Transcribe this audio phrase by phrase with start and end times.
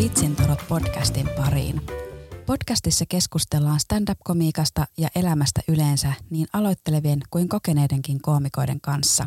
[0.00, 1.80] Vitsintarot podcastin pariin.
[2.46, 9.26] Podcastissa keskustellaan stand-up-komiikasta ja elämästä yleensä niin aloittelevien kuin kokeneidenkin koomikoiden kanssa.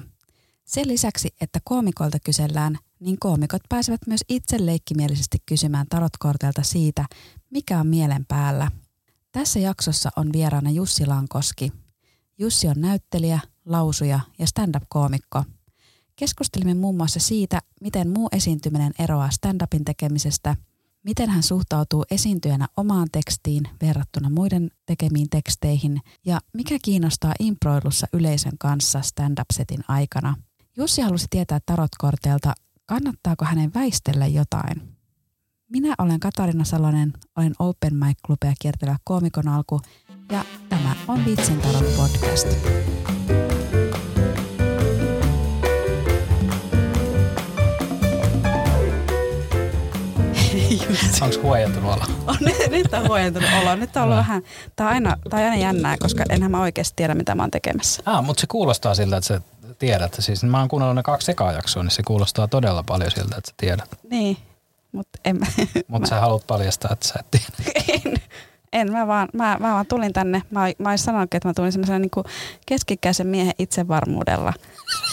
[0.65, 7.05] Sen lisäksi, että koomikoilta kysellään, niin koomikot pääsevät myös itse leikkimielisesti kysymään tarotkortelta siitä,
[7.49, 8.71] mikä on mielen päällä.
[9.31, 11.71] Tässä jaksossa on vieraana Jussi Lankoski.
[12.37, 15.43] Jussi on näyttelijä, lausuja ja stand-up-koomikko–
[16.15, 20.55] Keskustelimme muun muassa siitä, miten muu esiintyminen eroaa stand-upin tekemisestä,
[21.03, 28.57] miten hän suhtautuu esiintyjänä omaan tekstiin verrattuna muiden tekemiin teksteihin ja mikä kiinnostaa improilussa yleisön
[28.59, 30.35] kanssa stand-up-setin aikana.
[30.77, 32.53] Jussi halusi tietää tarotkorteelta,
[32.85, 34.95] kannattaako hänen väistellä jotain.
[35.69, 39.81] Minä olen Katarina Salonen, olen Open Mic Clubia kiertelevä koomikon alku
[40.31, 42.47] ja tämä on Vitsin tarot podcast.
[51.21, 52.03] Onko huojentunut olo?
[52.27, 52.37] On,
[52.69, 53.75] nyt on huojentunut olo.
[53.75, 54.41] Nyt on ollut vähän,
[54.75, 57.51] tää on, aina, tää on aina jännää, koska enhän mä oikeasti tiedä, mitä mä oon
[57.51, 58.03] tekemässä.
[58.05, 59.41] Ah, mutta se kuulostaa siltä, että sä
[59.79, 60.15] tiedät.
[60.19, 63.49] Siis mä oon kuunnellut ne kaksi ekaa jaksoa, niin se kuulostaa todella paljon siltä, että
[63.49, 63.89] sä tiedät.
[64.09, 64.37] Niin,
[64.91, 65.45] mutta en mä.
[65.87, 67.81] Mutta sä haluat paljastaa, että sä et tiedä.
[68.05, 68.13] en,
[68.73, 70.43] en mä, vaan, mä, mä vaan tulin tänne.
[70.49, 72.25] Mä, mä olisin sanonut, että mä tulin semmoisen niin
[72.65, 74.53] keskikäisen miehen itsevarmuudella.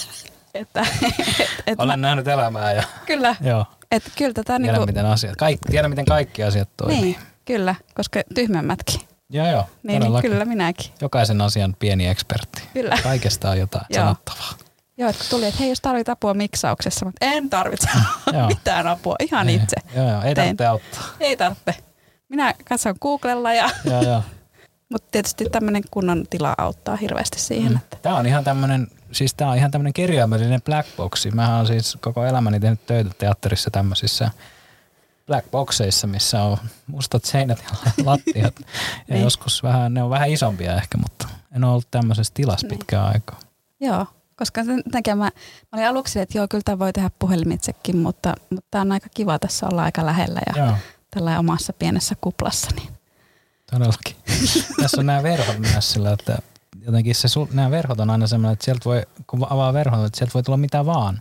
[0.55, 2.83] että, et, et Olen mä, nähnyt elämää ja...
[3.07, 3.37] Kyllä.
[3.41, 3.67] Joo.
[3.91, 7.01] Et kyllä tätä tiedän, niinku, miten asiat, kaikki, tiedän, miten kaikki asiat toimii.
[7.01, 9.01] Niin, kyllä, koska tyhmemmätkin.
[9.31, 9.67] Joo, joo.
[9.83, 10.93] Niin, niin kyllä minäkin.
[11.01, 12.63] Jokaisen asian pieni ekspertti.
[12.75, 12.99] Kyllä.
[13.03, 14.03] Kaikesta on jotain joo.
[14.03, 14.53] sanottavaa.
[14.99, 17.89] Joo, että tuli, että hei, jos tarvit apua miksauksessa, mutta en tarvitse
[18.49, 19.77] mitään apua, ihan ei, itse.
[19.97, 21.03] Joo, joo, ei tarvitse auttaa.
[21.21, 21.75] Ei tarvitse.
[22.29, 23.71] Minä katson Googlella ja...
[23.85, 24.23] joo, joo.
[24.91, 27.73] Mutta tietysti tämmöinen kunnon tila auttaa hirveästi siihen.
[27.73, 27.79] Mm.
[27.79, 27.97] Että...
[28.03, 31.31] Tämä on ihan tämmöinen siis tämä on ihan tämmöinen kirjaimellinen black boxi.
[31.31, 34.31] Mä oon siis koko elämäni tehnyt töitä teatterissa tämmöisissä
[35.27, 38.55] black boxeissa, missä on mustat seinät ja lattiat.
[39.09, 39.23] ja niin.
[39.23, 42.79] joskus vähän, ne on vähän isompia ehkä, mutta en ole ollut tämmöisessä tilassa niin.
[42.79, 43.41] pitkään aikaa.
[43.81, 45.31] Joo, koska sen takia mä, mä
[45.73, 49.39] olin aluksi, että joo, kyllä tämä voi tehdä puhelimitsekin, mutta, mutta tämä on aika kiva
[49.39, 50.75] tässä olla aika lähellä ja joo.
[51.11, 52.71] tällä omassa pienessä kuplassa.
[52.77, 53.00] Niin.
[53.71, 54.17] Todellakin.
[54.83, 56.39] Tässä on nämä verhot myös sillä, että
[56.87, 60.35] jotenkin se, nämä verhot on aina semmoinen, että sieltä voi, kun avaa verhot, että sieltä
[60.35, 61.21] voi tulla mitä vaan.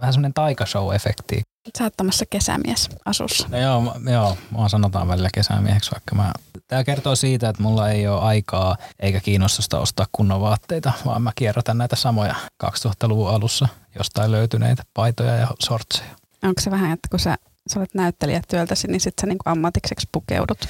[0.00, 1.42] Vähän semmoinen taikashow-efekti.
[1.78, 3.48] Sä oot tämmöisessä kesämies asussa.
[3.48, 6.32] No joo, joo, mua sanotaan välillä kesämieheksi, vaikka mä...
[6.68, 11.32] Tämä kertoo siitä, että mulla ei ole aikaa eikä kiinnostusta ostaa kunnon vaatteita, vaan mä
[11.34, 16.10] kierrätän näitä samoja 2000-luvun alussa jostain löytyneitä paitoja ja sortseja.
[16.42, 17.36] Onko se vähän, että kun sä,
[17.68, 20.68] sä olet näyttelijätyöltäsi, niin sitten sä niinku ammatikseksi pukeudut?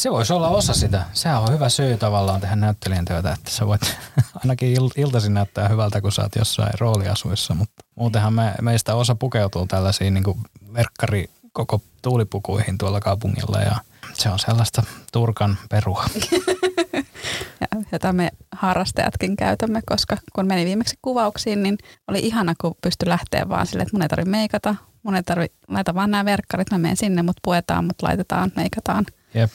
[0.00, 1.04] Se voisi olla osa sitä.
[1.12, 3.96] Sehän on hyvä syy tavallaan tehdä näyttelijän työtä, että sä voit
[4.44, 9.14] ainakin il- iltaisin näyttää hyvältä, kun sä oot jossain rooliasuissa, mutta muutenhan me, meistä osa
[9.14, 10.24] pukeutuu tällaisiin niin
[10.74, 13.76] verkkari koko tuulipukuihin tuolla kaupungilla ja
[14.12, 16.04] se on sellaista turkan perua.
[17.92, 21.78] jota me harrastajatkin käytämme, koska kun meni viimeksi kuvauksiin, niin
[22.08, 25.56] oli ihana, kun pystyi lähteä vaan sille, että mun ei tarvitse meikata, mun ei tarvitse,
[25.68, 29.06] laita vaan nämä verkkarit, mä menen sinne, mut puetaan, mut laitetaan, meikataan.
[29.34, 29.50] Jep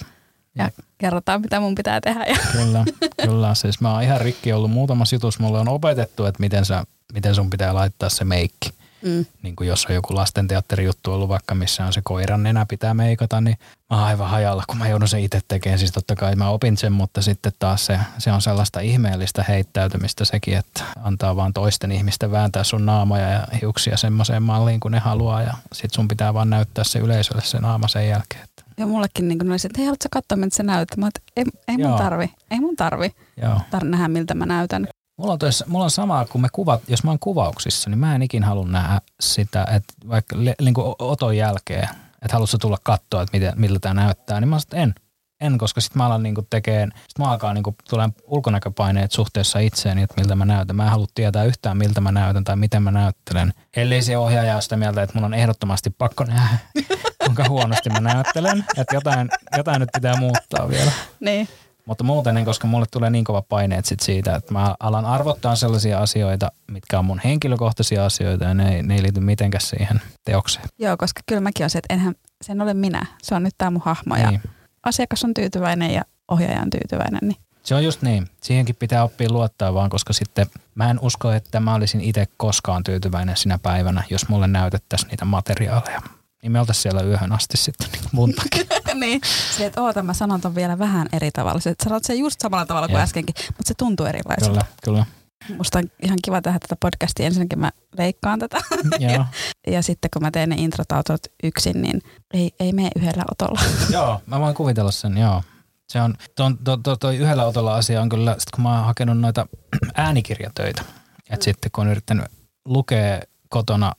[0.55, 2.25] ja kerrotaan, mitä mun pitää tehdä.
[2.25, 2.37] Ja.
[2.51, 2.85] Kyllä,
[3.21, 3.55] kyllä.
[3.55, 5.43] Siis mä oon ihan rikki ollut muutamassa jutussa.
[5.43, 6.83] Mulle on opetettu, että miten, sä,
[7.13, 8.69] miten sun pitää laittaa se meikki.
[9.01, 9.25] Mm.
[9.41, 13.41] Niin kuin jos on joku lastenteatterijuttu ollut vaikka, missä on se koiran nenä pitää meikata,
[13.41, 13.57] niin
[13.89, 15.79] mä oon aivan hajalla, kun mä joudun sen itse tekemään.
[15.79, 20.25] Siis totta kai mä opin sen, mutta sitten taas se, se on sellaista ihmeellistä heittäytymistä
[20.25, 24.99] sekin, että antaa vaan toisten ihmisten vääntää sun naamoja ja hiuksia semmoiseen malliin, kun ne
[24.99, 25.41] haluaa.
[25.41, 28.47] Ja sit sun pitää vaan näyttää se yleisölle se naama sen jälkeen.
[28.77, 30.97] Ja mullekin niin oli se, että hei, haluatko katsoa, miltä se näyttää?
[30.97, 33.61] Mä ei, ei mun tarvi, ei mun tarvi Joo.
[33.75, 34.87] Tar- nähdä, miltä mä näytän.
[35.17, 38.15] Mulla on, tois, mulla on samaa, kun me kuvat, jos mä oon kuvauksissa, niin mä
[38.15, 41.83] en ikin halua nähdä sitä, että vaikka niin kuin oton jälkeen,
[42.21, 44.95] että haluatko tulla katsoa, että miten, miltä tämä näyttää, niin mä sanoin, en
[45.41, 50.01] en, koska sitten mä alan niinku tekeen, sit mä alkaa niinku, tulee ulkonäköpaineet suhteessa itseeni,
[50.01, 50.75] että miltä mä näytän.
[50.75, 53.53] Mä en halua tietää yhtään, miltä mä näytän tai miten mä näyttelen.
[53.75, 56.57] Ellei se ohjaaja ole sitä mieltä, että mun on ehdottomasti pakko nähdä,
[57.25, 58.65] kuinka huonosti mä näyttelen.
[58.77, 60.91] Että jotain, jotain nyt pitää muuttaa vielä.
[61.19, 61.47] Niin.
[61.85, 65.55] Mutta muuten, niin, koska mulle tulee niin kova paineet sit siitä, että mä alan arvottaa
[65.55, 70.69] sellaisia asioita, mitkä on mun henkilökohtaisia asioita ja ne, ne ei liity mitenkään siihen teokseen.
[70.79, 73.05] Joo, koska kyllä mäkin olen se, että enhän sen ole minä.
[73.23, 74.41] Se on nyt tämä mun hahmo ja niin
[74.85, 77.19] asiakas on tyytyväinen ja ohjaaja on tyytyväinen.
[77.21, 77.37] Niin.
[77.63, 78.29] Se on just niin.
[78.41, 82.83] Siihenkin pitää oppia luottaa vaan, koska sitten mä en usko, että mä olisin itse koskaan
[82.83, 86.01] tyytyväinen sinä päivänä, jos mulle näytettäisiin niitä materiaaleja.
[86.45, 88.63] Niin me oltaisiin siellä yöhön asti sitten niin mun takia.
[88.93, 89.21] niin,
[89.57, 91.59] se, että oota, mä sanon ton vielä vähän eri tavalla.
[91.59, 93.03] Se, sanot sen just samalla tavalla kuin ja.
[93.03, 94.65] äskenkin, mutta se tuntuu erilaiselta.
[94.83, 95.05] Kyllä,
[95.47, 95.57] kyllä.
[95.57, 97.25] Musta on ihan kiva tehdä tätä podcastia.
[97.25, 98.57] Ensinnäkin mä leikkaan tätä.
[98.99, 99.25] Joo.
[99.73, 102.01] ja sitten kun mä teen ne introtautot yksin, niin
[102.33, 103.61] ei, ei mene yhdellä otolla.
[103.97, 105.43] joo, mä voin kuvitella sen, joo.
[105.89, 108.85] Se on, ton, to, to, toi yhdellä otolla asia on kyllä, sit kun mä oon
[108.85, 109.47] hakenut noita
[109.95, 110.83] äänikirjatöitä,
[111.29, 112.25] että sitten kun on yrittänyt
[112.65, 113.93] lukea kotona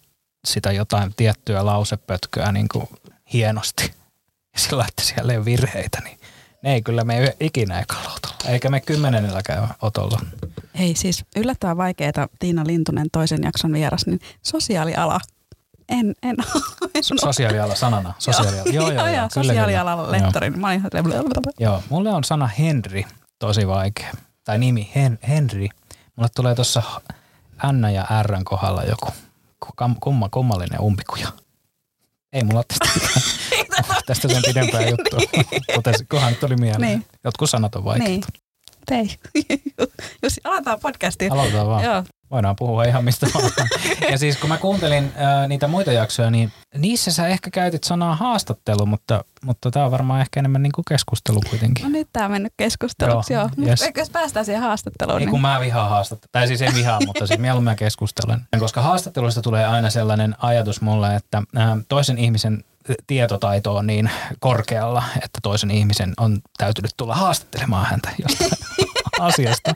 [0.47, 2.89] sitä jotain tiettyä lausepötköä niin kuin
[3.33, 3.95] hienosti,
[4.55, 6.19] ja sillä että siellä ei ole virheitä, niin
[6.63, 10.21] ne ei kyllä mene ikinä ekalla otolla, eikä me kymmenennelläkään otolla.
[10.75, 15.21] Ei siis yllättävän vaikeeta Tiina Lintunen toisen jakson vieras, niin sosiaaliala.
[15.89, 16.37] En, en,
[16.95, 18.15] en Sosiaaliala sanana.
[18.19, 18.71] Sosiaaliala.
[18.73, 20.51] joo, joo, joo, joo, sosiaalialan lehtori.
[20.51, 20.91] Mä olin ihan
[21.61, 23.07] Joo, mulle on sana Henri
[23.39, 24.13] tosi vaikea.
[24.45, 25.69] Tai nimi Hen, Henri.
[26.17, 26.83] Mulle tulee tuossa
[27.73, 29.09] N ja R kohdalla joku
[30.01, 31.29] kumma, kummallinen umpikuja.
[32.33, 33.01] Ei mulla tästä,
[34.07, 35.21] tästä sen pidempää juttua,
[35.75, 36.81] mutta kohan nyt tuli mieleen.
[36.81, 37.07] Niin.
[37.25, 38.27] Jotkut sanat on vaikeita.
[38.33, 38.47] Niin.
[38.87, 39.19] Tei.
[40.23, 41.33] Jos aloitetaan podcastia.
[41.33, 41.85] Aloitetaan vaan.
[41.85, 42.05] Joo.
[42.31, 43.53] Voidaan puhua ihan mistä vaan.
[44.13, 48.17] ja siis kun mä kuuntelin äh, niitä muita jaksoja, niin niissä sä ehkä käytit sanaa
[48.17, 51.85] haastattelu, mutta, mutta tämä on varmaan ehkä enemmän niin kuin keskustelu kuitenkin.
[51.85, 53.49] No nyt tämä on mennyt keskusteluksi, joo.
[53.57, 53.69] joo.
[53.69, 53.83] Yes.
[53.85, 55.19] Mutta jos päästään siihen haastatteluun.
[55.19, 55.31] Niin, niin...
[55.31, 56.31] kun mä vihaan haastattelua.
[56.33, 58.41] Tai siis en vihaa, mutta siis mieluummin mä keskustelen.
[58.59, 62.65] Koska haastatteluista tulee aina sellainen ajatus mulle, että äh, toisen ihmisen
[63.07, 68.51] tietotaito on niin korkealla, että toisen ihmisen on täytynyt tulla haastattelemaan häntä jostain
[69.21, 69.75] asiasta.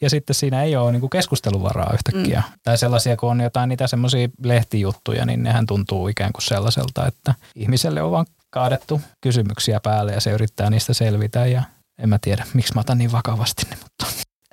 [0.00, 2.42] Ja sitten siinä ei ole niin keskusteluvaraa yhtäkkiä.
[2.46, 2.58] Mm.
[2.62, 7.34] Tai sellaisia, kun on jotain niitä semmoisia lehtijuttuja, niin nehän tuntuu ikään kuin sellaiselta, että
[7.54, 11.62] ihmiselle on vaan kaadettu kysymyksiä päälle ja se yrittää niistä selvitä ja
[11.98, 14.06] en mä tiedä, miksi mä otan niin vakavasti ne, mutta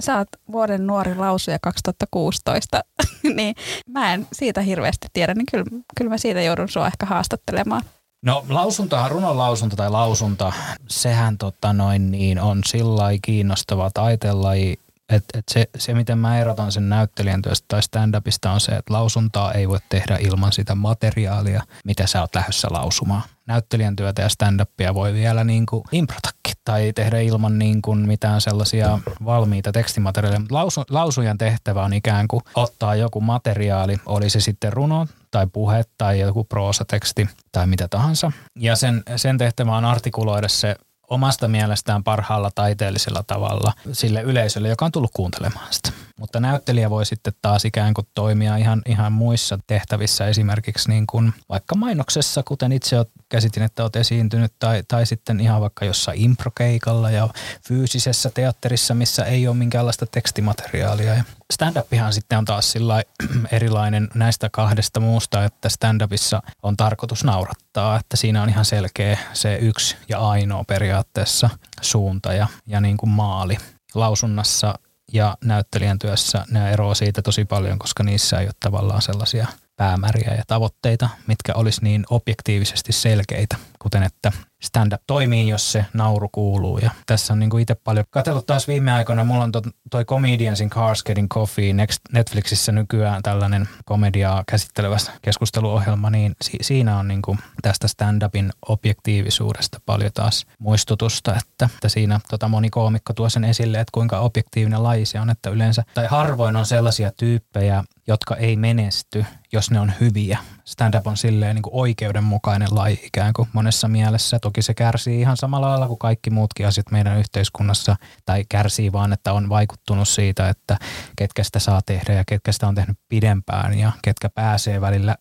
[0.03, 2.81] sä oot vuoden nuori lausuja 2016,
[3.35, 3.55] niin
[3.89, 5.65] mä en siitä hirveästi tiedä, niin kyllä,
[5.97, 7.81] kyllä mä siitä joudun sua ehkä haastattelemaan.
[8.25, 10.53] No lausuntohan, runon lausunto tai lausunta,
[10.87, 14.79] sehän tota noin niin on sillä kiinnostava taiteenlaji,
[15.13, 18.93] että et se, se, miten mä erotan sen näyttelijän työstä tai stand-upista on se, että
[18.93, 23.21] lausuntaa ei voi tehdä ilman sitä materiaalia, mitä sä oot lähdössä lausumaan.
[23.45, 28.41] Näyttelijän työtä ja stand-upia voi vielä niin kuin improtakin tai tehdä ilman niin kuin mitään
[28.41, 30.39] sellaisia valmiita tekstimateriaaleja.
[30.39, 35.47] Mutta lausu, lausujan tehtävä on ikään kuin ottaa joku materiaali, oli se sitten runo tai
[35.47, 38.31] puhe tai joku proosateksti tai mitä tahansa.
[38.59, 40.75] Ja sen, sen tehtävä on artikuloida se
[41.09, 45.91] omasta mielestään parhaalla taiteellisella tavalla sille yleisölle, joka on tullut kuuntelemaan sitä.
[46.19, 51.33] Mutta näyttelijä voi sitten taas ikään kuin toimia ihan, ihan muissa tehtävissä, esimerkiksi niin kuin
[51.49, 56.21] vaikka mainoksessa, kuten itse olet käsitin, että olet esiintynyt, tai, tai sitten ihan vaikka jossain
[56.21, 57.29] improkeikalla ja
[57.67, 61.23] fyysisessä teatterissa, missä ei ole minkäänlaista tekstimateriaalia.
[61.53, 63.03] Stand-upihan sitten on taas sillä
[63.51, 69.55] erilainen näistä kahdesta muusta, että stand-upissa on tarkoitus naurattaa, että siinä on ihan selkeä se
[69.55, 71.49] yksi ja ainoa periaatteessa
[71.81, 73.57] suunta ja, ja niin kuin maali.
[73.95, 74.79] Lausunnassa
[75.13, 80.33] ja näyttelijän työssä ne eroaa siitä tosi paljon, koska niissä ei ole tavallaan sellaisia päämääriä
[80.35, 84.31] ja tavoitteita, mitkä olisi niin objektiivisesti selkeitä, kuten että
[84.63, 86.77] stand-up toimii, jos se nauru kuuluu.
[86.77, 89.23] Ja tässä on niin itse paljon katsellut taas viime aikoina.
[89.23, 89.61] Mulla on to,
[89.91, 96.57] toi Comedians in Cars Getting Coffee Next, Netflixissä nykyään tällainen komediaa käsittelevä keskusteluohjelma, niin si,
[96.61, 102.69] siinä on niin kuin tästä stand-upin objektiivisuudesta paljon taas muistutusta, että, että siinä tota moni
[102.69, 106.65] koomikko tuo sen esille, että kuinka objektiivinen laji se on, että yleensä, tai harvoin on
[106.65, 110.39] sellaisia tyyppejä, jotka ei menesty, jos ne on hyviä.
[110.65, 114.39] Stand-up on silleen niin kuin oikeudenmukainen laji ikään kuin monessa mielessä.
[114.39, 117.95] Toki se kärsii ihan samalla lailla kuin kaikki muutkin asiat meidän yhteiskunnassa,
[118.25, 120.77] tai kärsii vaan, että on vaikuttunut siitä, että
[121.15, 125.15] ketkä sitä saa tehdä ja ketkä sitä on tehnyt pidempään ja ketkä pääsee välillä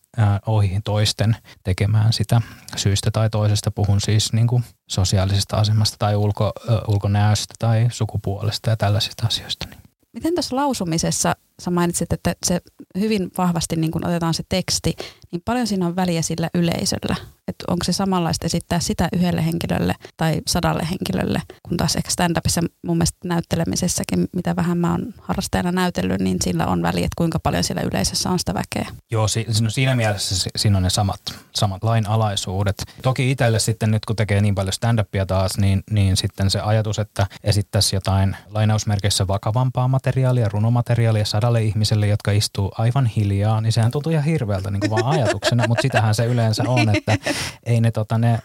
[0.45, 2.41] ohi toisten tekemään sitä
[2.75, 3.71] syystä tai toisesta.
[3.71, 6.51] Puhun siis niin kuin sosiaalisesta asemasta tai ulko,
[6.87, 9.67] ulkonäöstä tai sukupuolesta ja tällaisista asioista.
[10.13, 12.61] Miten tässä lausumisessa sä mainitsit, että se
[12.99, 14.93] hyvin vahvasti niin kun otetaan se teksti,
[15.31, 17.15] niin paljon siinä on väliä sillä yleisöllä.
[17.47, 22.67] Että onko se samanlaista esittää sitä yhdelle henkilölle tai sadalle henkilölle, kun taas ehkä stand-upissa
[22.85, 27.39] mun mielestä näyttelemisessäkin, mitä vähän mä oon harrastajana näytellyt, niin sillä on väliä, että kuinka
[27.39, 28.87] paljon siellä yleisössä on sitä väkeä.
[29.11, 31.21] Joo, si- no siinä mielessä siinä on ne samat,
[31.55, 32.83] samat lainalaisuudet.
[33.01, 36.99] Toki itselle sitten nyt kun tekee niin paljon stand-upia taas, niin, niin sitten se ajatus,
[36.99, 43.91] että esittäisi jotain lainausmerkeissä vakavampaa materiaalia, runomateriaalia sadalle ihmiselle, jotka istuu aivan hiljaa, niin sehän
[43.91, 47.17] tuntuu ihan hirveältä niin kuin vaan ajatuksena, mutta sitähän se yleensä on, että
[47.63, 48.39] ei ne, tota, ne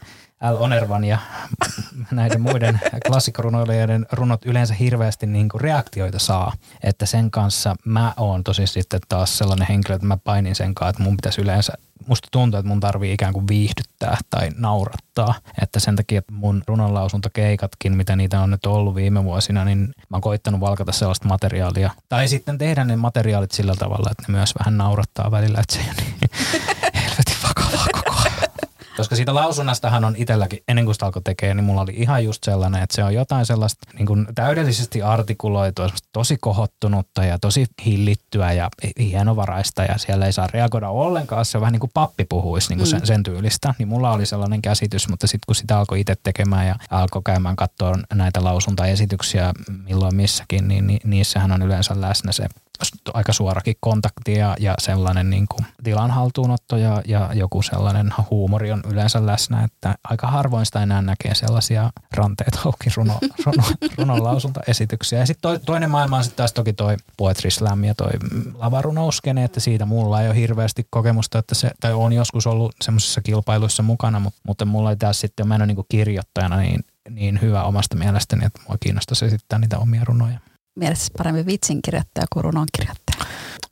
[0.50, 0.56] L.
[0.62, 1.18] Onervan ja
[2.10, 6.52] näiden muiden klassikkorunoilijoiden runot yleensä hirveästi niin kuin reaktioita saa.
[6.82, 10.90] Että sen kanssa mä oon tosi sitten taas sellainen henkilö, että mä painin sen kanssa,
[10.90, 11.72] että mun pitäisi yleensä
[12.08, 15.34] musta tuntuu, että mun tarvii ikään kuin viihdyttää tai naurattaa.
[15.62, 19.94] Että sen takia että mun runonlausuntokeikatkin, mitä niitä on nyt ollut viime vuosina, niin mä
[20.12, 21.90] oon koittanut valkata sellaista materiaalia.
[22.08, 25.80] Tai sitten tehdä ne materiaalit sillä tavalla, että ne myös vähän naurattaa välillä, että se
[25.80, 26.30] ei niin
[27.02, 28.48] helvetin vakavaa koko ajan.
[28.98, 32.44] Koska siitä lausunnastahan on itselläkin, ennen kuin sitä alkoi tekemään, niin mulla oli ihan just
[32.44, 38.52] sellainen, että se on jotain sellaista niin kuin täydellisesti artikuloitua, tosi kohottunutta ja tosi hillittyä
[38.52, 41.44] ja hienovaraista ja siellä ei saa reagoida ollenkaan.
[41.44, 43.06] Se on vähän niin kuin pappi puhuisi niin kuin sen, mm.
[43.06, 43.74] sen tyylistä.
[43.78, 47.56] Niin mulla oli sellainen käsitys, mutta sitten kun sitä alkoi itse tekemään ja alkoi käymään
[47.56, 49.52] katsoa näitä lausuntaesityksiä
[49.84, 52.46] milloin missäkin, niin, niin niissähän on yleensä läsnä se
[53.14, 58.72] aika suorakin kontakti ja, ja sellainen niin kuin tilan haltuunotto ja, ja joku sellainen huumori
[58.72, 63.62] on yleensä läsnä, että aika harvoin sitä enää näkee sellaisia ranteet auki runo, runo,
[63.98, 65.18] runon lausuntaesityksiä.
[65.18, 68.10] Ja sitten to, toinen maailma on sitten taas toki toi Poetry Slam ja toi
[68.54, 73.20] lavarunouskene, että siitä mulla ei ole hirveästi kokemusta, että se, tai on joskus ollut semmoisissa
[73.20, 77.40] kilpailuissa mukana, mutta, mutta mulla ei taas sitten, mä en ole niin kirjoittajana niin, niin
[77.40, 80.38] hyvä omasta mielestäni, että mua kiinnostaisi esittää niitä omia runoja
[80.78, 83.18] mielessä paremmin vitsinkirjoittaja kuin runonkirjoittaja?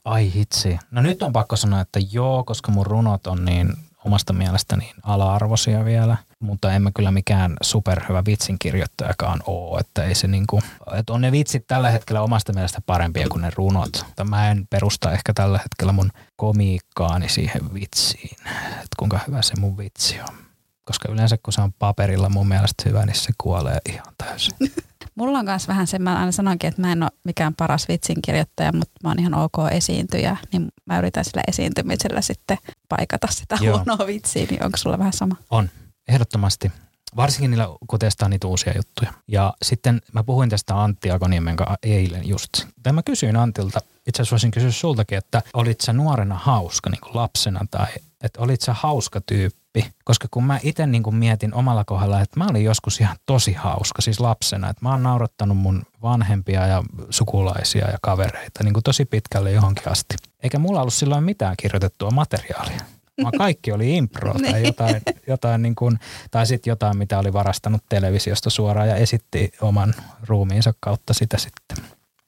[0.05, 0.79] Ai hitsi.
[0.91, 3.73] No nyt on pakko sanoa, että joo, koska mun runot on niin
[4.05, 10.15] omasta mielestäni niin ala-arvoisia vielä, mutta en mä kyllä mikään superhyvä vitsinkirjoittajakaan oo, että ei
[10.15, 10.61] se niinku,
[10.93, 14.03] että on ne vitsit tällä hetkellä omasta mielestä parempia kuin ne runot.
[14.05, 18.37] Mutta mä en perusta ehkä tällä hetkellä mun komiikkaani siihen vitsiin,
[18.67, 20.35] että kuinka hyvä se mun vitsi on.
[20.85, 24.53] Koska yleensä kun se on paperilla mun mielestä hyvä, niin se kuolee ihan täysin.
[25.17, 28.71] Mulla on myös vähän se, mä aina sanonkin, että mä en ole mikään paras vitsinkirjoittaja,
[28.71, 32.57] mutta mä oon ihan ok esiintyjä, niin mä yritän sillä esiintymisellä sitten
[32.89, 33.77] paikata sitä Joo.
[33.77, 35.35] huonoa vitsiä, niin onko sulla vähän sama?
[35.49, 35.69] On,
[36.07, 36.71] ehdottomasti.
[37.15, 39.13] Varsinkin niillä, kun testaa niitä uusia juttuja.
[39.27, 42.51] Ja sitten mä puhuin tästä Antti Akoniemen kanssa eilen just.
[42.83, 47.01] Tai mä kysyin Antilta, itse asiassa voisin kysyä sultakin, että olit sä nuorena hauska niin
[47.01, 47.87] kuin lapsena tai
[48.23, 49.66] että olit sä hauska tyyppi,
[50.03, 54.01] koska kun mä itse niin mietin omalla kohdalla, että mä olin joskus ihan tosi hauska,
[54.01, 59.51] siis lapsena, että mä oon naurattanut mun vanhempia ja sukulaisia ja kavereita niin tosi pitkälle
[59.51, 60.15] johonkin asti.
[60.43, 62.79] Eikä mulla ollut silloin mitään kirjoitettua materiaalia.
[63.21, 64.65] Mä kaikki oli impro tai niin.
[64.65, 65.99] jotain, jotain niin kuin,
[66.31, 69.93] tai sitten jotain, mitä oli varastanut televisiosta suoraan ja esitti oman
[70.23, 71.77] ruumiinsa kautta sitä sitten.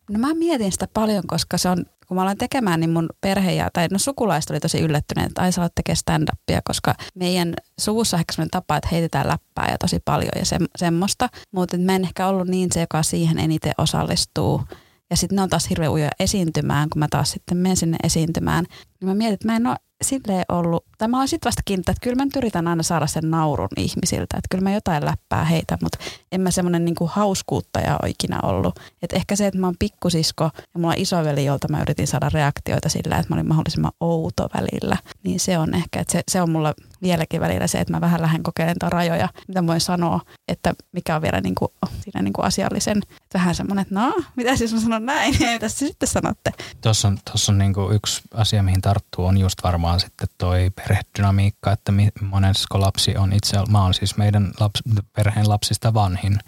[0.09, 3.51] No mä mietin sitä paljon, koska se on kun mä aloin tekemään, niin mun perhe
[3.51, 7.53] ja, tai no sukulaiset oli tosi yllättyneet, että ai sä oot tekemään stand-upia, koska meidän
[7.79, 11.29] suvussa on ehkä sellainen tapa, että heitetään läppää ja tosi paljon ja se, semmoista.
[11.51, 14.61] Mutta mä en ehkä ollut niin se, joka siihen eniten osallistuu.
[15.09, 18.65] Ja sitten ne on taas hirveän ujoja esiintymään, kun mä taas sitten menen sinne esiintymään.
[18.69, 21.91] Niin mä mietin, että mä en ole silleen ollut, tai mä oon sitten vasta kiinnittää,
[21.91, 25.45] että kyllä mä nyt yritän aina saada sen naurun ihmisiltä, että kyllä mä jotain läppää
[25.45, 25.97] heitä, mutta
[26.31, 28.79] en mä semmoinen niinku hauskuuttaja ole ikinä ollut.
[29.01, 32.29] Et ehkä se, että mä oon pikkusisko ja mulla on isoveli, jolta mä yritin saada
[32.33, 36.41] reaktioita sillä, että mä olin mahdollisimman outo välillä, niin se on ehkä, että se, se
[36.41, 40.73] on mulla vieläkin välillä se, että mä vähän lähden kokeilemaan rajoja, mitä voin sanoa, että
[40.91, 42.97] mikä on vielä niinku, siinä niinku asiallisen.
[42.97, 46.51] Että vähän semmoinen, että no, mitä siis mä sanon näin, mitä sitten sanotte?
[46.81, 51.71] Tuossa on, tossa on niinku yksi asia, mihin tarttuu, on just varmaan sitten toi perhedynamiikka,
[51.71, 54.81] että monesko lapsi on itse, mä oon siis meidän laps,
[55.15, 56.39] perheen lapsista vanhin,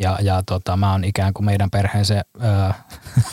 [0.00, 2.70] ja, ja tota, mä oon ikään kuin meidän perheen se öö,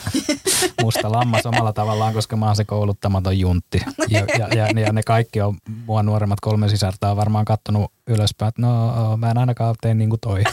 [0.84, 3.82] musta lammas omalla tavallaan, koska mä oon se kouluttamaton juntti.
[4.08, 8.62] Ja, ja, ja, ja ne kaikki on mua nuoremmat kolme sisartaa varmaan kattonut ylöspäin, että
[8.62, 10.44] no mä en ainakaan tee niin kuin toi.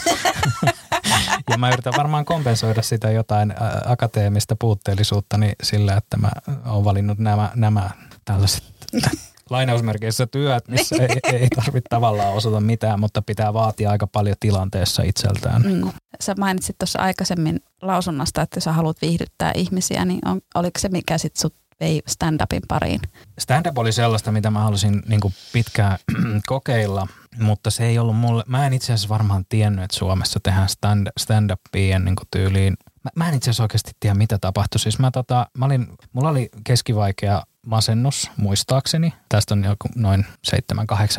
[1.51, 3.55] ja mä yritän varmaan kompensoida sitä jotain
[3.85, 6.31] akateemista puutteellisuutta niin sillä, että mä
[6.67, 7.91] oon valinnut nämä, nämä
[8.25, 8.65] tällaiset
[9.51, 15.03] lainausmerkeissä työt, missä ei, ei tarvitse tavallaan osata mitään, mutta pitää vaatia aika paljon tilanteessa
[15.03, 15.63] itseltään.
[15.63, 15.91] Mm.
[16.21, 21.19] Sä mainitsit tuossa aikaisemmin lausunnasta, että sä haluat viihdyttää ihmisiä, niin on, oliko se mikä
[21.19, 23.01] sitten sut vei stand-upin pariin?
[23.39, 25.21] Stand-up oli sellaista, mitä mä halusin niin
[25.53, 25.99] pitkään
[26.47, 27.09] kokeilla,
[27.39, 31.07] mutta se ei ollut mulle, mä en itse asiassa varmaan tiennyt, että Suomessa tehdään stand,
[31.21, 32.75] stand-upia niin tyyliin
[33.05, 34.81] Mä, mä en itse asiassa oikeasti tiedä, mitä tapahtui.
[34.81, 39.15] Siis mä, tota, mä olin, mulla oli keskivaikea masennus muistaakseni.
[39.29, 40.27] Tästä on joku noin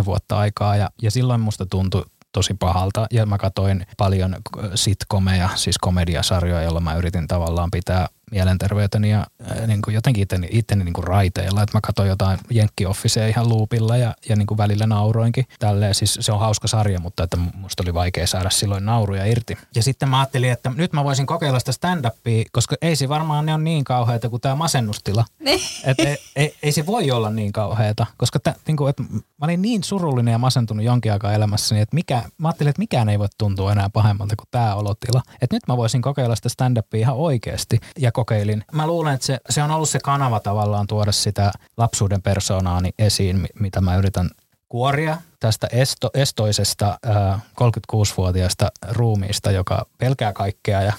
[0.01, 4.35] 7-8 vuotta aikaa ja, ja silloin musta tuntui tosi pahalta ja mä katsoin paljon
[4.75, 10.47] sitcomeja, siis komediasarjoja, joilla mä yritin tavallaan pitää mielenterveyteni ja äh, niin kuin jotenkin itteni,
[10.51, 11.63] itteni niin kuin raiteilla.
[11.63, 15.45] Että mä katsoin jotain Jenkki-officea ihan luupilla ja, ja niin kuin välillä nauroinkin.
[15.59, 19.57] Tälleen, siis se on hauska sarja, mutta että musta oli vaikea saada silloin nauruja irti.
[19.75, 23.45] Ja sitten mä ajattelin, että nyt mä voisin kokeilla sitä stand-upia, koska ei se varmaan
[23.45, 25.25] ne on niin kauheita kuin tämä masennustila.
[25.39, 25.61] Niin.
[25.83, 29.45] että ei, ei, ei, se voi olla niin kauheita, koska tä, niin kuin, että mä
[29.45, 33.19] olin niin surullinen ja masentunut jonkin aikaa elämässäni, että mikä, mä ajattelin, että mikään ei
[33.19, 35.21] voi tuntua enää pahemmalta kuin tämä olotila.
[35.41, 37.79] Että nyt mä voisin kokeilla sitä stand-upia ihan oikeasti.
[37.99, 38.63] Ja kokeilin.
[38.71, 43.47] Mä luulen, että se, se on ollut se kanava tavallaan tuoda sitä lapsuuden persoonaani esiin,
[43.59, 44.29] mitä mä yritän
[44.69, 50.93] kuoria tästä esto, estoisesta äh, 36-vuotiaasta ruumiista, joka pelkää kaikkea ja,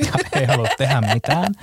[0.06, 1.54] ja ei halua tehdä mitään.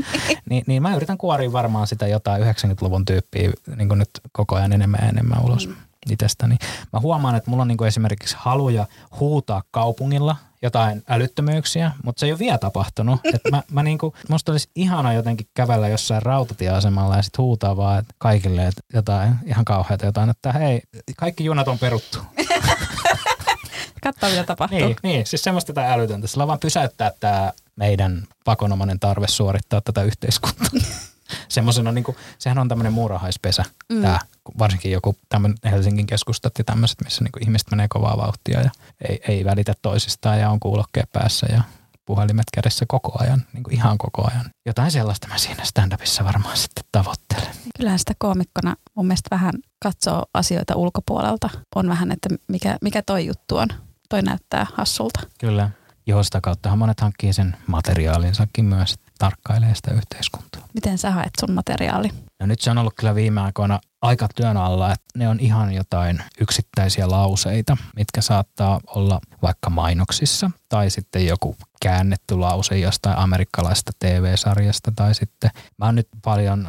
[0.50, 5.00] Ni, niin mä yritän kuoria varmaan sitä jotain 90-luvun tyyppiä niin nyt koko ajan enemmän
[5.04, 5.68] ja enemmän ulos.
[5.68, 6.58] Mm itsestäni.
[6.94, 8.88] Mä huomaan, että mulla on niin esimerkiksi haluja
[9.20, 13.20] huutaa kaupungilla jotain älyttömyyksiä, mutta se ei ole vielä tapahtunut.
[13.26, 18.00] Et mä, mä niinku, musta olisi ihana jotenkin kävellä jossain rautatieasemalla ja sitten huutaa vaan
[18.00, 20.82] että kaikille että jotain ihan kauheata jotain, että hei,
[21.18, 22.18] kaikki junat on peruttu.
[24.04, 24.80] Katsotaan, mitä tapahtuu.
[24.80, 26.28] Niin, niin, siis semmoista tätä älytöntä.
[26.28, 30.68] Sillä vaan pysäyttää tämä meidän pakonomainen tarve suorittaa tätä yhteiskuntaa.
[31.50, 34.02] semmoisena, niin kuin, sehän on tämmöinen muurahaispesä, mm.
[34.02, 34.20] tämä,
[34.60, 38.70] varsinkin joku tämmöinen Helsingin keskustat ja tämmöiset, missä niin kuin ihmiset menee kovaa vauhtia ja
[39.10, 41.62] ei, ei välitä toisistaan ja on kuulokkeet päässä ja
[42.06, 44.46] puhelimet kädessä koko ajan, niin kuin ihan koko ajan.
[44.66, 47.48] Jotain sellaista mä siinä stand-upissa varmaan sitten tavoittelen.
[47.78, 49.54] Kyllähän sitä koomikkona mun mielestä vähän
[49.84, 51.50] katsoo asioita ulkopuolelta.
[51.76, 53.68] On vähän, että mikä, mikä toi juttu on.
[54.10, 55.20] Toi näyttää hassulta.
[55.40, 55.70] Kyllä.
[56.08, 60.62] Joo, sitä kauttahan monet hankkii sen materiaalinsakin myös, tarkkailee sitä yhteiskuntaa.
[60.74, 62.10] Miten sä haet sun materiaali?
[62.40, 65.74] No nyt se on ollut kyllä viime aikoina aika työn alla, että ne on ihan
[65.74, 73.92] jotain yksittäisiä lauseita, mitkä saattaa olla vaikka mainoksissa tai sitten joku käännetty lause jostain amerikkalaisesta
[74.00, 76.68] TV-sarjasta tai sitten mä oon nyt paljon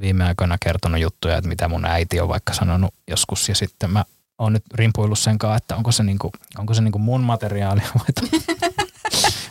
[0.00, 4.04] viime aikoina kertonut juttuja, että mitä mun äiti on vaikka sanonut joskus ja sitten mä
[4.38, 8.28] oon nyt rimpuillut sen kanssa, että onko se, niinku, onko se niinku mun materiaali vai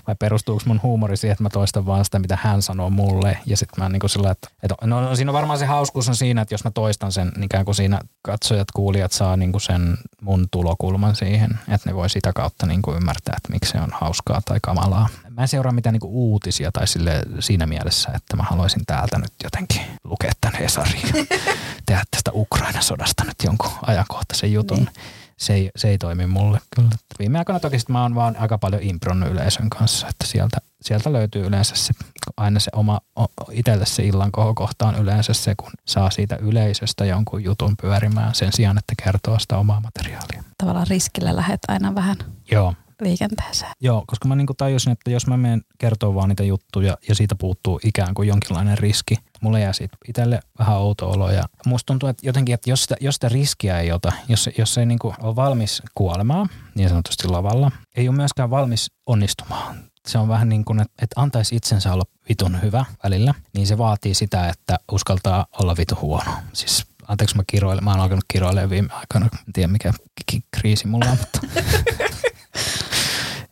[0.10, 3.38] vai perustuuko mun huumori siihen, että mä toistan vaan sitä, mitä hän sanoo mulle.
[3.46, 6.10] Ja sitten mä niin kuin sillä, että, että no, no, siinä on varmaan se hauskuus
[6.10, 9.52] on siinä, että jos mä toistan sen, niin ikään kuin siinä katsojat, kuulijat saa niin
[9.52, 13.72] kuin sen mun tulokulman siihen, että ne voi sitä kautta niin kuin ymmärtää, että miksi
[13.72, 15.10] se on hauskaa tai kamalaa.
[15.30, 19.18] Mä en seuraa mitään niin kuin uutisia tai sille siinä mielessä, että mä haluaisin täältä
[19.18, 21.02] nyt jotenkin lukea tämän Hesarin
[21.86, 24.78] tehdä tästä Ukraina-sodasta nyt jonkun ajankohtaisen jutun.
[24.78, 24.90] Niin
[25.40, 26.90] se ei, se ei toimi mulle kyllä.
[27.20, 31.48] Viime aikoina toki mä oon vaan aika paljon impronnut yleisön kanssa, että sieltä, sieltä löytyy
[31.48, 31.94] yleensä se,
[32.38, 33.00] aina se oma,
[33.52, 38.52] itselle se illan kohokohta on yleensä se, kun saa siitä yleisöstä jonkun jutun pyörimään sen
[38.54, 40.44] sijaan, että kertoo sitä omaa materiaalia.
[40.58, 42.18] Tavallaan riskillä lähet aina vähän.
[42.52, 43.72] Joo, liikenteeseen.
[43.82, 47.36] Joo, koska mä niinku tajusin, että jos mä menen kertoa vaan niitä juttuja ja siitä
[47.36, 52.10] puuttuu ikään kuin jonkinlainen riski, mulle jää siitä itselle vähän outo olo ja musta tuntuu,
[52.10, 55.36] että jotenkin, että jos sitä, jos sitä riskiä ei ota, jos, jos ei niinku ole
[55.36, 59.76] valmis kuolemaan niin sanotusti lavalla, ei ole myöskään valmis onnistumaan.
[60.08, 63.78] Se on vähän niin kuin, että, että antaisi itsensä olla vitun hyvä välillä, niin se
[63.78, 66.32] vaatii sitä, että uskaltaa olla vitu huono.
[66.54, 69.94] Siis anteeksi mä kiroilen, mä oon alkanut kiroilemaan viime aikana, en tiedä mikä
[70.52, 71.40] kriisi mulla on, mutta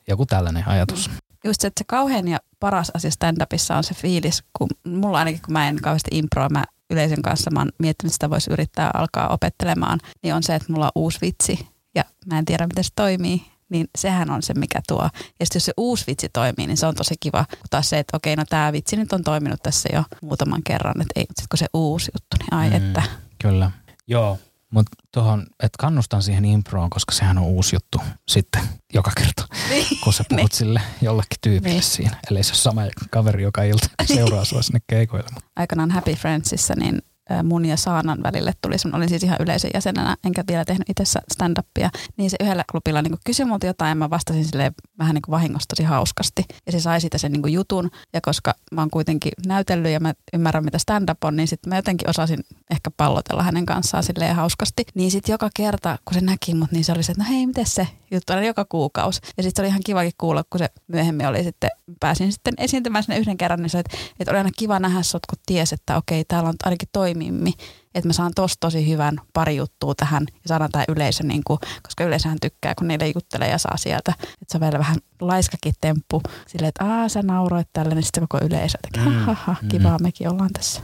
[0.08, 1.10] joku tällainen ajatus.
[1.44, 5.42] Just se, että se kauhean ja paras asia stand-upissa on se fiilis, kun mulla ainakin
[5.42, 8.92] kun mä en kauheasti improa, mä yleisön kanssa mä oon miettinyt, että sitä voisi yrittää
[8.94, 12.84] alkaa opettelemaan, niin on se, että mulla on uusi vitsi ja mä en tiedä, miten
[12.84, 15.10] se toimii, niin sehän on se, mikä tuo.
[15.40, 17.46] Ja sitten jos se uusi vitsi toimii, niin se on tosi kiva.
[17.50, 21.02] Kun taas se, että okei, no tämä vitsi nyt on toiminut tässä jo muutaman kerran,
[21.02, 23.04] että ei, sitten kun se uusi juttu, niin ai mm, että.
[23.42, 23.72] Kyllä.
[24.08, 24.40] Joo,
[24.72, 28.62] mutta tuohon, että kannustan siihen improon, koska sehän on uusi juttu sitten
[28.94, 30.58] joka kerta, niin, kun sä puhut niin.
[30.58, 31.84] sille jollekin tyypille niin.
[31.84, 32.18] siinä.
[32.32, 35.30] Eli se sama kaveri joka ilta seuraa sua sinne keikoille.
[35.56, 37.02] Aikanaan Happy Friendsissa, niin
[37.44, 41.04] mun ja Saanan välille tuli, sun olin siis ihan yleisön jäsenenä, enkä vielä tehnyt itse
[41.34, 45.22] stand-upia, niin se yhdellä klubilla niin kysyi multa jotain ja mä vastasin sille vähän niin
[45.22, 46.46] kuin vahingossa tosi hauskasti.
[46.66, 50.14] Ja se sai siitä sen niin jutun ja koska mä oon kuitenkin näytellyt ja mä
[50.34, 52.40] ymmärrän mitä stand-up on, niin sitten mä jotenkin osasin
[52.72, 54.86] ehkä pallotella hänen kanssaan silleen hauskasti.
[54.96, 57.48] Niin sitten joka kerta, kun se näki mut, niin se oli se, että no hei,
[57.48, 59.22] miten se juttu aina joka kuukausi.
[59.38, 63.04] Ja sitten se oli ihan kivakin kuulla, kun se myöhemmin oli sitten, pääsin sitten esiintymään
[63.04, 65.98] sinne yhden kerran, niin se, että, että oli aina kiva nähdä sut, kun ties, että
[65.98, 67.54] okei, täällä on ainakin toimimmi,
[67.96, 71.60] että mä saan tosta tosi hyvän pari juttua tähän ja saadaan tämä yleisö, niin kuin,
[71.84, 74.14] koska yleisöhän tykkää, kun niille juttelee ja saa sieltä.
[74.22, 78.28] Että se on vielä vähän laiskakin temppu silleen, että aah sä nauroit tälle, niin sitten
[78.28, 79.68] koko yleisö tekee, mm, ha, mm.
[79.68, 80.82] kivaa, mekin ollaan tässä.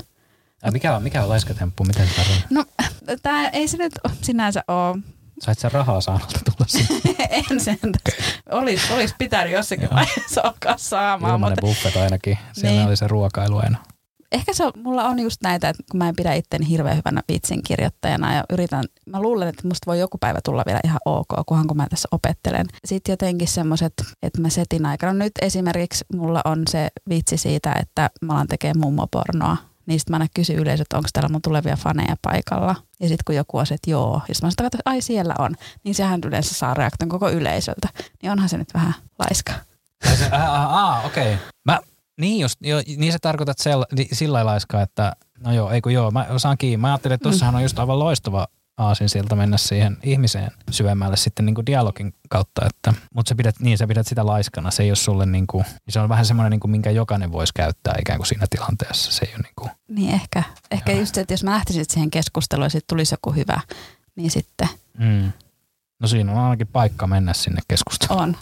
[0.64, 1.84] Ja mikä on, mikä on laiskatemppu?
[1.84, 2.48] Miten se tarvitsee?
[2.50, 2.66] No,
[3.22, 4.98] tää ei se nyt sinänsä ole
[5.42, 7.16] Sait sä rahaa saanolta tulla sinne?
[7.52, 7.78] en sen
[8.52, 11.34] Olis, olis pitänyt jossakin vaiheessa alkaa saamaan.
[11.34, 11.68] Ilmanen mutta...
[11.68, 12.38] buffet ainakin.
[12.54, 12.88] Siellä niin.
[12.88, 13.93] oli se ruokailu aina.
[14.34, 17.22] Ehkä se on, mulla on just näitä, että kun mä en pidä itteni hirveän hyvänä
[17.32, 21.28] vitsin kirjoittajana ja yritän, mä luulen, että musta voi joku päivä tulla vielä ihan ok,
[21.46, 22.66] kunhan kun mä tässä opettelen.
[22.86, 23.94] Sitten jotenkin semmoiset,
[24.24, 25.14] että mä setin aikana.
[25.14, 30.16] Nyt esimerkiksi mulla on se vitsi siitä, että mä alan tekemään mummopornoa niin sitten mä
[30.16, 32.76] aina kysyn yleisö, että onko täällä mun tulevia faneja paikalla.
[33.00, 35.56] Ja sitten kun joku on se, että joo, ja mä sanoin, että ai siellä on,
[35.84, 37.90] niin sehän yleensä saa reaktion koko yleisöltä.
[38.22, 39.54] Niin onhan se nyt vähän laiska.
[40.32, 41.34] Ah, okei.
[41.34, 41.46] Okay.
[41.66, 41.80] Mä
[42.20, 46.12] Niin, just, jo, niin sä tarkoitat sel, sillä lailla että no joo, ei kun joo,
[46.12, 46.78] mä osaan kiinni.
[46.78, 48.48] Mä ajattelin, että tossahan on just aivan loistava
[48.78, 52.66] aasin siltä mennä siihen ihmiseen syvemmälle sitten niin kuin dialogin kautta.
[52.66, 54.72] Että, mutta sä pidät, niin sä pidät sitä laiskana.
[54.72, 57.54] Se ei ole sulle niin kuin, se on vähän semmoinen, niin kuin, minkä jokainen voisi
[57.56, 59.12] käyttää ikään kuin siinä tilanteessa.
[59.12, 62.12] Se ei ole niin kuin, Niin ehkä, ehkä just se, että jos mä lähtisin siihen
[62.12, 63.62] keskusteluun ja sitten tulisi joku hyvä,
[64.16, 65.32] niin sitten mm.
[66.04, 68.22] No siinä on ainakin paikka mennä sinne keskusteluun.
[68.22, 68.36] On.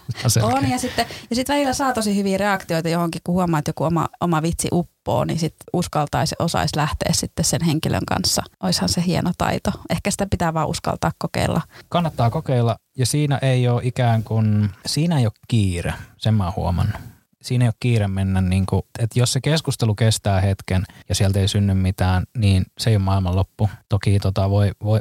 [0.56, 3.84] on ja sitten ja sit välillä saa tosi hyviä reaktioita johonkin, kun huomaa, että joku
[3.84, 8.43] oma, oma vitsi uppoo, niin sitten uskaltaisi osaisi lähteä sitten sen henkilön kanssa.
[8.63, 9.71] Oishan se hieno taito.
[9.89, 11.62] Ehkä sitä pitää vaan uskaltaa kokeilla.
[11.89, 16.54] Kannattaa kokeilla ja siinä ei ole ikään kuin, siinä ei ole kiire, sen mä oon
[16.56, 17.11] huomannut
[17.42, 21.40] siinä ei ole kiire mennä, niin kuin, että jos se keskustelu kestää hetken ja sieltä
[21.40, 23.70] ei synny mitään, niin se ei ole maailmanloppu.
[23.90, 25.00] Toki tota, voi, voi,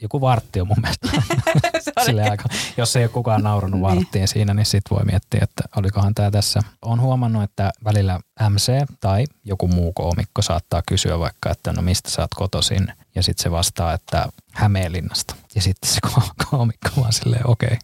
[0.00, 1.08] joku vartti on mun mielestä.
[2.30, 3.96] aika, jos ei ole kukaan naurannut niin.
[3.96, 6.60] varttiin siinä, niin sitten voi miettiä, että olikohan tämä tässä.
[6.82, 8.20] Olen huomannut, että välillä
[8.50, 12.92] MC tai joku muu koomikko saattaa kysyä vaikka, että no mistä sä oot kotoisin.
[13.14, 15.34] Ja sitten se vastaa, että Hämeenlinnasta.
[15.56, 15.98] Ja sitten se
[16.50, 17.66] koomikko vaan silleen okei.
[17.66, 17.78] Okay.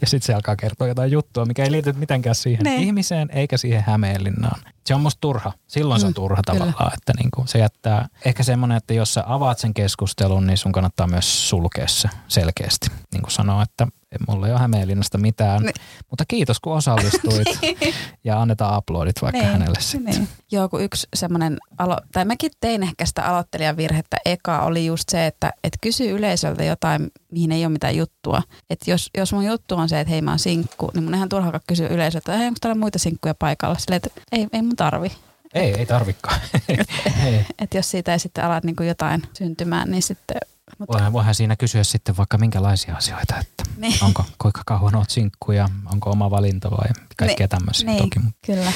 [0.00, 2.76] Ja sitten se alkaa kertoa jotain juttua, mikä ei liity mitenkään siihen ne.
[2.76, 4.60] ihmiseen eikä siihen Hämeenlinnaan.
[4.86, 5.52] Se on musta turha.
[5.66, 6.58] Silloin mm, se on mm, turha kyllä.
[6.58, 10.72] tavallaan, että niinku se jättää ehkä semmoinen, että jos sä avaat sen keskustelun, niin sun
[10.72, 12.88] kannattaa myös sulkea se selkeästi.
[13.12, 13.86] Niin kuin sanoa, että
[14.28, 15.74] mulla ei ole Hämeenlinnasta mitään, niin.
[16.10, 17.48] mutta kiitos kun osallistuit
[18.24, 19.52] ja annetaan uploadit vaikka niin.
[19.52, 20.14] hänelle sitten.
[20.14, 20.28] Niin.
[20.52, 25.08] Joo, kun yksi semmoinen, alo- tai mäkin tein ehkä sitä aloittelijan virhettä eka, oli just
[25.08, 28.42] se, että et kysy yleisöltä jotain, mihin ei ole mitään juttua.
[28.70, 31.28] Että jos, jos mun juttu on se, että hei mä oon sinkku, niin mun ihan
[31.28, 33.78] turha kysyä yleisöltä, että onko täällä muita sinkkuja paikalla.
[33.78, 35.12] Silleen, että ei, ei mun tarvi.
[35.54, 36.40] Ei, ei tarvikaan.
[36.68, 36.88] et,
[37.62, 40.36] et jos siitä ei sitten ala niin jotain syntymään, niin sitten
[40.78, 40.92] mutta...
[40.92, 44.04] Voihan, voihan siinä kysyä sitten vaikka minkälaisia asioita, että niin.
[44.04, 47.48] onko kuinka kauan olet sinkku ja onko oma valinta vai kaikkea niin.
[47.48, 48.20] tämmöisiä niin, toki.
[48.46, 48.72] Kyllä.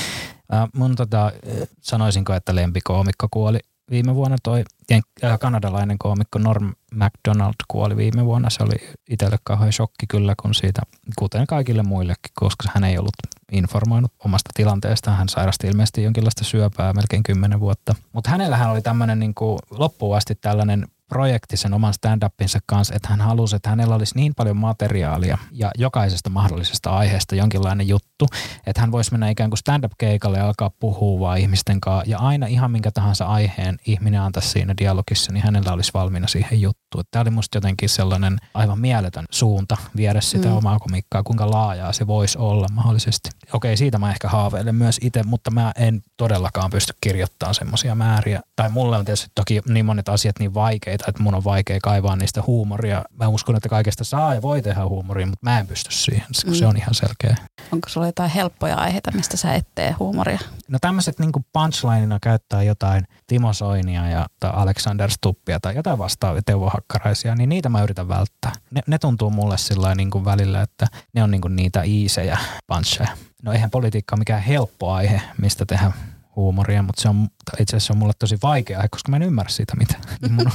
[0.55, 1.33] Äh, mun tota,
[1.81, 3.59] sanoisinko, että lempikoomikko kuoli
[3.91, 8.51] viime vuonna toi äh, kanadalainen koomikko Norm MacDonald kuoli viime vuonna.
[8.51, 10.83] Se oli itselle kauhean shokki kyllä, kun siitä,
[11.19, 13.17] kuten kaikille muillekin, koska hän ei ollut
[13.53, 15.17] informoinut omasta tilanteestaan.
[15.17, 17.95] Hän sairasti ilmeisesti jonkinlaista syöpää melkein kymmenen vuotta.
[18.13, 19.35] Mutta hänellähän oli tämmöinen niin
[19.71, 24.35] loppuun asti tällainen projekti sen oman stand-upinsa kanssa, että hän halusi, että hänellä olisi niin
[24.35, 28.12] paljon materiaalia ja jokaisesta mahdollisesta aiheesta jonkinlainen juttu,
[28.67, 32.47] että hän voisi mennä ikään kuin stand-up-keikalle ja alkaa puhua vaan ihmisten kanssa ja aina
[32.47, 37.05] ihan minkä tahansa aiheen ihminen antaisi siinä dialogissa, niin hänellä olisi valmiina siihen juttuun.
[37.11, 40.57] Tämä oli musta jotenkin sellainen aivan mieletön suunta viedä sitä mm.
[40.57, 43.31] omaa komikkaa, kuinka laajaa se voisi olla mahdollisesti.
[43.53, 48.41] Okei, siitä mä ehkä haaveilen myös itse, mutta mä en todellakaan pysty kirjoittamaan semmoisia määriä.
[48.57, 51.79] Tai mulle on tietysti toki niin monet asiat niin vaikeita, vaikeita, että mun on vaikea
[51.83, 53.05] kaivaa niistä huumoria.
[53.19, 56.51] Mä uskon, että kaikesta saa ja voi tehdä huumoria, mutta mä en pysty siihen, koska
[56.51, 56.55] mm.
[56.55, 57.37] se on ihan selkeä.
[57.73, 60.39] Onko sulla jotain helppoja aiheita, mistä sä et tee huumoria?
[60.69, 66.43] No tämmöiset niin punchlineina käyttää jotain Timo Soinia ja tai Alexander Stuppia tai jotain vastaavia
[66.47, 68.53] Teuvo Hakkaraisia, niin niitä mä yritän välttää.
[68.71, 73.09] Ne, ne tuntuu mulle sillä niin välillä, että ne on niin niitä iisejä puncheja.
[73.43, 75.93] No eihän politiikka ole mikään helppo aihe, mistä tehdä
[76.37, 77.29] huumoria, mutta se on
[77.61, 80.03] itse asiassa on mulle tosi vaikea, koska mä en ymmärrä siitä mitään.
[80.31, 80.47] Mun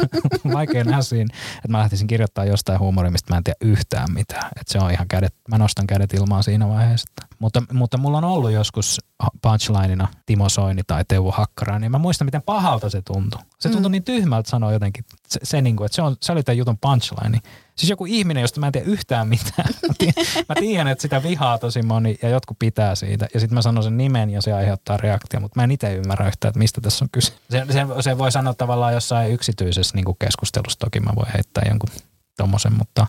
[0.45, 4.13] on vaikea nähdä siinä, että mä lähtisin kirjoittaa jostain huumoria, mistä mä en tiedä yhtään
[4.13, 4.49] mitään.
[4.59, 7.26] Että se on ihan kädet, mä nostan kädet ilmaan siinä vaiheessa.
[7.39, 8.99] Mutta, mutta mulla on ollut joskus
[9.41, 13.41] punchlineina Timo Soini tai Teuvo Hakkara, niin mä muistan, miten pahalta se tuntui.
[13.59, 13.91] Se tuntui mm.
[13.91, 16.77] niin tyhmältä sanoa jotenkin, se, se, niin kuin, että se, on, se oli tämän jutun
[16.77, 17.39] punchline.
[17.75, 19.69] Siis joku ihminen, josta mä en tiedä yhtään mitään.
[20.49, 23.27] Mä tiedän, että sitä vihaa tosi moni ja jotkut pitää siitä.
[23.33, 26.27] Ja sitten mä sanon sen nimen ja se aiheuttaa reaktio, mutta mä en itse ymmärrä
[26.27, 27.33] yhtään, että mistä tässä on kyse.
[27.49, 30.79] Se, se, se voi sanoa tavallaan jossain yksityisessä niin kuin keskustelussa.
[30.79, 31.89] Toki mä voin heittää jonkun
[32.37, 33.07] tommosen, mutta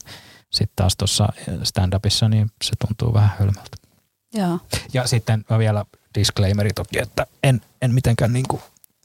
[0.50, 1.28] sitten taas tuossa
[1.62, 3.87] stand-upissa niin se tuntuu vähän hölmältä.
[4.34, 4.58] Joo.
[4.92, 8.62] Ja sitten mä vielä disclaimeri toki, että en, en mitenkään niin kuin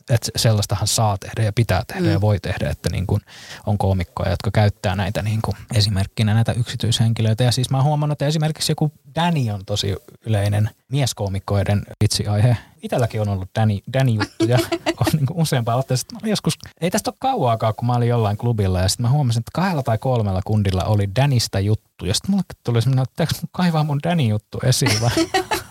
[0.09, 2.11] että sellaistahan saa tehdä ja pitää tehdä mm.
[2.11, 3.21] ja voi tehdä, että niin kuin
[3.65, 7.43] on koomikkoja, jotka käyttää näitä niin kuin esimerkkinä näitä yksityishenkilöitä.
[7.43, 12.57] Ja siis mä oon huomannut, että esimerkiksi joku Danny on tosi yleinen mieskoomikkoiden vitsiaihe.
[12.83, 14.57] Itälläkin on ollut Danny, Danny-juttuja
[15.01, 16.15] on niin kuin useampaa otteesta.
[16.23, 19.51] Joskus, ei tästä ole kauaakaan, kun mä olin jollain klubilla ja sitten mä huomasin, että
[19.53, 22.05] kahdella tai kolmella kundilla oli Danista juttu.
[22.05, 25.09] Ja sitten mulle tuli semmoinen, että kaivaa mun Danny-juttu esiin vai,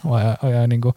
[0.09, 0.95] vai, vai, vai, niin kuin,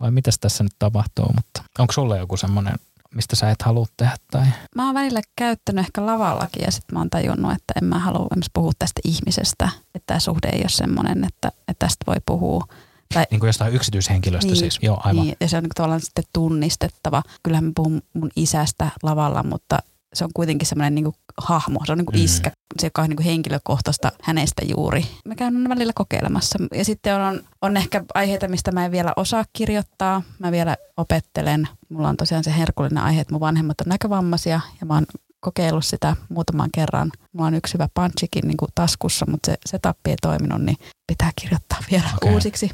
[0.00, 1.26] vai mitäs tässä nyt tapahtuu.
[1.36, 2.74] Mutta onko sulla joku semmoinen
[3.14, 4.16] mistä sä et halua tehdä?
[4.30, 4.46] Tai?
[4.76, 8.28] Mä oon välillä käyttänyt ehkä lavallakin ja sitten mä oon tajunnut, että en mä halua
[8.54, 9.68] puhua tästä ihmisestä.
[9.94, 12.64] Että tämä suhde ei ole semmoinen, että, että tästä voi puhua.
[13.12, 15.24] Tai, niin kuin jostain yksityishenkilöstä niin, siis, joo aivan.
[15.24, 17.22] Niin, ja se on niin tavallaan sitten tunnistettava.
[17.42, 19.78] Kyllähän mä puhun mun isästä lavalla, mutta
[20.14, 22.24] se on kuitenkin semmoinen niin hahmo, se on niin kuin Mm.
[22.24, 25.06] iskä, se joka on niin kuin henkilökohtaista hänestä juuri.
[25.28, 26.58] Mä käyn välillä kokeilemassa.
[26.74, 30.22] Ja sitten on, on ehkä aiheita, mistä mä en vielä osaa kirjoittaa.
[30.38, 31.68] Mä vielä opettelen.
[31.88, 35.06] Mulla on tosiaan se herkullinen aihe, että mun vanhemmat on näkövammaisia ja mä oon
[35.40, 37.12] kokeillut sitä muutaman kerran.
[37.32, 40.76] Mulla on yksi hyvä punchikin niin kuin taskussa, mutta se, se tappi ei toiminut, niin
[41.06, 42.34] pitää kirjoittaa vielä okay.
[42.34, 42.70] uusiksi.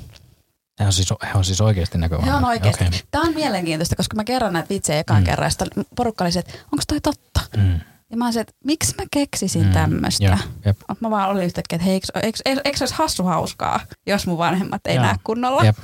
[0.80, 2.32] He on siis, he on siis oikeasti näkövammaisia.
[2.38, 2.84] He on oikeasti.
[2.84, 3.00] Okei.
[3.10, 5.24] Tämä on mielenkiintoista, koska mä kerron näitä vitsejä ekan Mm.
[5.24, 7.40] kerran, ja sitten porukka oli se, että onko toi totta?
[7.56, 7.80] Mm.
[8.10, 9.68] Ja mä se, että miksi mä keksisin Mm.
[9.68, 9.72] mm.
[9.74, 10.24] tämmöistä?
[10.24, 10.76] Jep, jep.
[11.00, 14.26] Mä vaan olin yhtäkkiä, että hei, eikö, eikö, eikö, eikö se olisi hassu hauskaa, jos
[14.26, 15.04] mun vanhemmat ei Joo.
[15.04, 15.64] näe kunnolla?
[15.64, 15.76] Jep.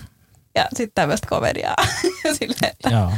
[0.54, 1.76] Ja sitten tämmöistä komediaa.
[2.38, 3.12] Silleen, että Joo.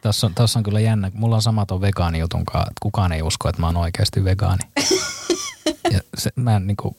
[0.00, 1.10] Tässä on, tässä on kyllä jännä.
[1.14, 4.62] Mulla on sama tuon vegaanijutun kanssa, että kukaan ei usko, että mä oon oikeasti vegaani.
[5.92, 6.96] ja se, mä en niinku,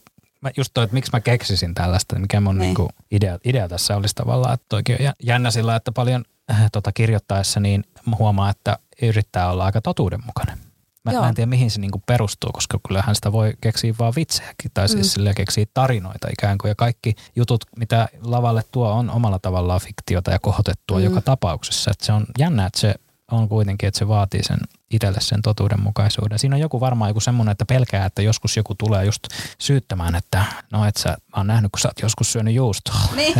[0.47, 2.65] mä just toi, että miksi mä keksisin tällaista, mikä mun Niin.
[2.65, 6.69] niinku idea, idea tässä olisi tavallaan, että toikin on jä- jännä sillä, että paljon äh,
[6.71, 10.57] tota kirjoittaessa niin mä huomaan, että yrittää olla aika totuudenmukainen.
[11.05, 11.21] Mä, Joo.
[11.21, 14.89] mä en tiedä, mihin se niinku perustuu, koska kyllähän sitä voi keksiä vaan vitsejäkin, tai
[14.89, 15.09] siis Mm.
[15.09, 20.31] sillä keksiä tarinoita ikään kuin, ja kaikki jutut, mitä lavalle tuo, on omalla tavallaan fiktiota
[20.31, 21.03] ja kohotettua Mm.
[21.03, 21.91] joka tapauksessa.
[21.91, 22.95] Et se on jännä, että se
[23.31, 24.57] on kuitenkin, että se vaatii sen
[24.91, 26.39] itselle sen totuudenmukaisuuden.
[26.39, 29.23] Siinä on joku varmaan joku semmoinen, että pelkää, että joskus joku tulee just
[29.59, 32.99] syyttämään, että no et sä, mä oon nähnyt, kun sä oot joskus syönyt juustoa.
[33.15, 33.33] Niin.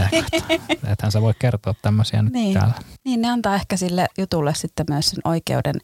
[0.92, 2.54] Ethän sä voi kertoa tämmöisiä nyt Niin.
[2.54, 2.74] täällä.
[3.06, 5.76] Niin, ne antaa ehkä sille jutulle sitten myös sen oikeuden.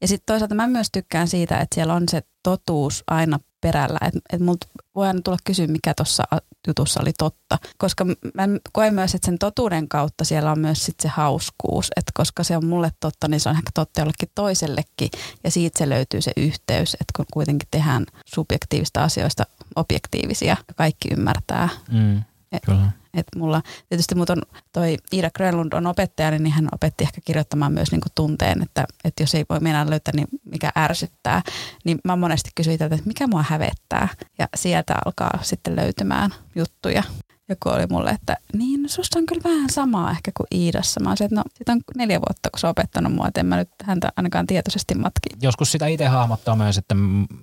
[0.00, 3.98] Ja sitten toisaalta mä myös tykkään siitä, että siellä on se totuus aina perällä.
[4.06, 6.24] Että et multa voi aina tulla kysyä, mikä tuossa
[6.66, 7.58] jutussa oli totta.
[7.78, 11.90] Koska mä koen myös, että sen totuuden kautta siellä on myös sitten se hauskuus.
[11.96, 15.10] Että koska se on mulle totta, niin se on ehkä totta jollekin toisellekin.
[15.44, 19.44] Ja siitä se löytyy se yhteys, että kun kuitenkin tehdään subjektiivista asioista
[19.76, 21.68] objektiivisia ja kaikki ymmärtää.
[21.92, 22.22] Mm,
[22.66, 22.99] kyllä.
[23.14, 24.42] Et mulla, tietysti mut on,
[24.72, 29.22] toi Iida Grönlund on opettaja, niin hän opetti ehkä kirjoittamaan myös niinku tunteen, että, että
[29.22, 31.42] jos ei voi mennä löytää, niin mikä ärsyttää.
[31.84, 34.08] Niin mä monesti kysyin tältä, että mikä mua hävettää.
[34.38, 37.02] Ja sieltä alkaa sitten löytymään juttuja.
[37.48, 41.00] Joku oli mulle, että niin, no susta on kyllä vähän samaa ehkä kuin Iidassa.
[41.00, 43.46] Mä se, että no, siitä on neljä vuotta, kun se on opettanut mua, että en
[43.46, 45.28] mä nyt häntä ainakaan tietoisesti matki.
[45.42, 46.94] Joskus sitä itse hahmottaa myös, että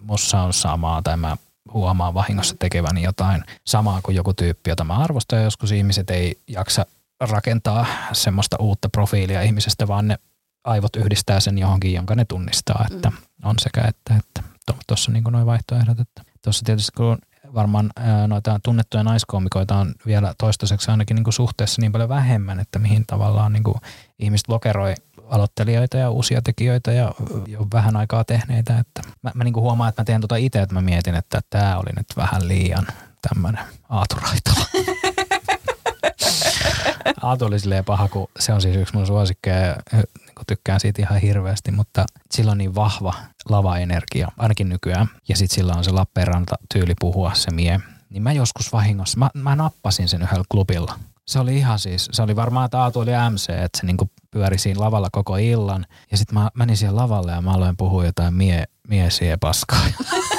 [0.01, 1.37] mussa on samaa tai mä
[1.73, 5.43] huomaan vahingossa tekeväni jotain samaa kuin joku tyyppi, jota mä arvostan.
[5.43, 6.85] Joskus ihmiset ei jaksa
[7.19, 10.19] rakentaa semmoista uutta profiilia ihmisestä, vaan ne
[10.63, 13.11] aivot yhdistää sen johonkin, jonka ne tunnistaa, että
[13.43, 14.41] on sekä että, että
[14.87, 15.99] tuossa niin noin vaihtoehdot.
[15.99, 17.17] Että tuossa tietysti kun
[17.53, 17.89] varmaan
[18.27, 23.05] noita tunnettuja naiskoomikoita on vielä toistaiseksi ainakin niin kuin suhteessa niin paljon vähemmän, että mihin
[23.07, 23.77] tavallaan niin kuin
[24.19, 24.93] ihmiset lokeroi
[25.29, 27.11] aloittelijoita ja uusia tekijöitä ja
[27.47, 28.79] jo vähän aikaa tehneitä.
[28.79, 31.41] Että mä, mä niin kuin huomaan, että mä teen tota itse, että mä mietin, että
[31.49, 32.87] tämä oli nyt vähän liian
[33.29, 34.65] tämmöinen aaturaitola.
[37.21, 40.03] Aatu oli silleen paha, kun se on siis yksi mun suosikkeja ja niin
[40.47, 43.13] tykkään siitä ihan hirveästi, mutta sillä on niin vahva
[43.49, 45.07] lavaenergia, ainakin nykyään.
[45.29, 47.79] Ja sitten sillä on se Lappeenranta tyyli puhua se mie.
[48.09, 50.99] Niin mä joskus vahingossa, mä, mä nappasin sen yhdellä klubilla.
[51.25, 54.57] Se oli ihan siis, se oli varmaan, että Aatu oli MC, että se niinku pyöri
[54.57, 55.85] siinä lavalla koko illan.
[56.11, 59.79] Ja sitten mä menin siihen lavalle ja mä aloin puhua jotain mie, miesiä paskaa.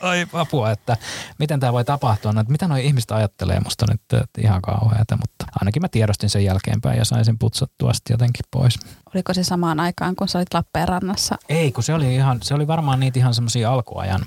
[0.00, 0.96] Ai apua, että
[1.38, 5.16] miten tämä voi tapahtua, no, että mitä noi ihmiset ajattelee musta nyt että ihan kauheata,
[5.16, 8.74] mutta ainakin mä tiedostin sen jälkeenpäin ja sain sen putsattua sitten jotenkin pois.
[9.14, 11.38] Oliko se samaan aikaan, kun sä olit Lappeenrannassa?
[11.48, 14.26] Ei, kun se oli, ihan, se oli varmaan niitä ihan semmoisia alkuajan.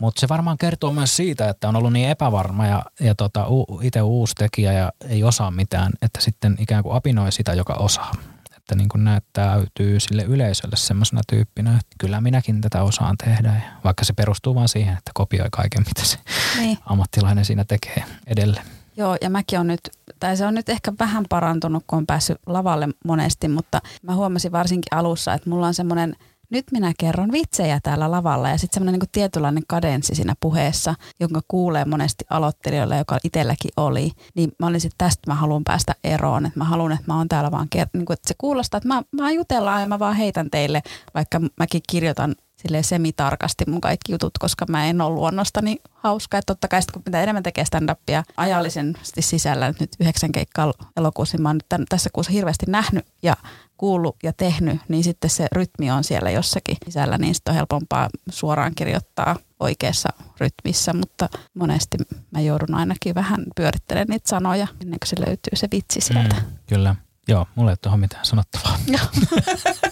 [0.00, 3.80] Mutta se varmaan kertoo myös siitä, että on ollut niin epävarma ja, ja tota, u,
[3.82, 8.12] itse uusi tekijä ja ei osaa mitään, että sitten ikään kuin apinoi sitä, joka osaa.
[8.56, 13.48] Että niin kuin näyttäytyy sille yleisölle semmoisena tyyppinä, että kyllä minäkin tätä osaan tehdä.
[13.48, 16.18] Ja vaikka se perustuu vaan siihen, että kopioi kaiken, mitä se
[16.58, 16.78] Niin.
[16.86, 18.66] ammattilainen siinä tekee edelleen.
[18.96, 19.80] Joo, ja mäkin on nyt,
[20.20, 24.52] tai se on nyt ehkä vähän parantunut, kun on päässyt lavalle monesti, mutta mä huomasin
[24.52, 26.16] varsinkin alussa, että mulla on semmoinen,
[26.52, 31.40] nyt minä kerron vitsejä täällä lavalla ja sitten semmoinen niin tietynlainen kadenssi siinä puheessa, jonka
[31.48, 36.46] kuulee monesti aloittelijoilla, joka itselläkin oli, niin mä olisin, että tästä mä haluan päästä eroon,
[36.46, 38.88] että mä haluan, että mä oon täällä vaan, ker- niin kuin, että se kuulostaa, että
[38.88, 40.82] mä, mä jutellaan ja mä vaan heitän teille,
[41.14, 46.38] vaikka mäkin kirjoitan silleen semitarkasti mun kaikki jutut, koska mä en ole luonnostani hauska.
[46.38, 51.36] Että totta kai sit, kun mitä enemmän tekee stand-upia ajallisesti sisällä, nyt yhdeksän keikkaa elokuussa,
[51.36, 53.36] niin mä oon nyt tän, tässä kuussa hirveästi nähnyt ja
[53.76, 58.08] kuullut ja tehnyt, niin sitten se rytmi on siellä jossakin sisällä, niin sitten on helpompaa
[58.30, 60.08] suoraan kirjoittaa oikeassa
[60.40, 61.98] rytmissä, mutta monesti
[62.30, 66.34] mä joudun ainakin vähän pyörittelemään niitä sanoja, ennen kuin se löytyy se vitsi sieltä.
[66.34, 66.96] Mm, kyllä.
[67.28, 68.78] Joo, mulla ei ole tuohon mitään sanottavaa.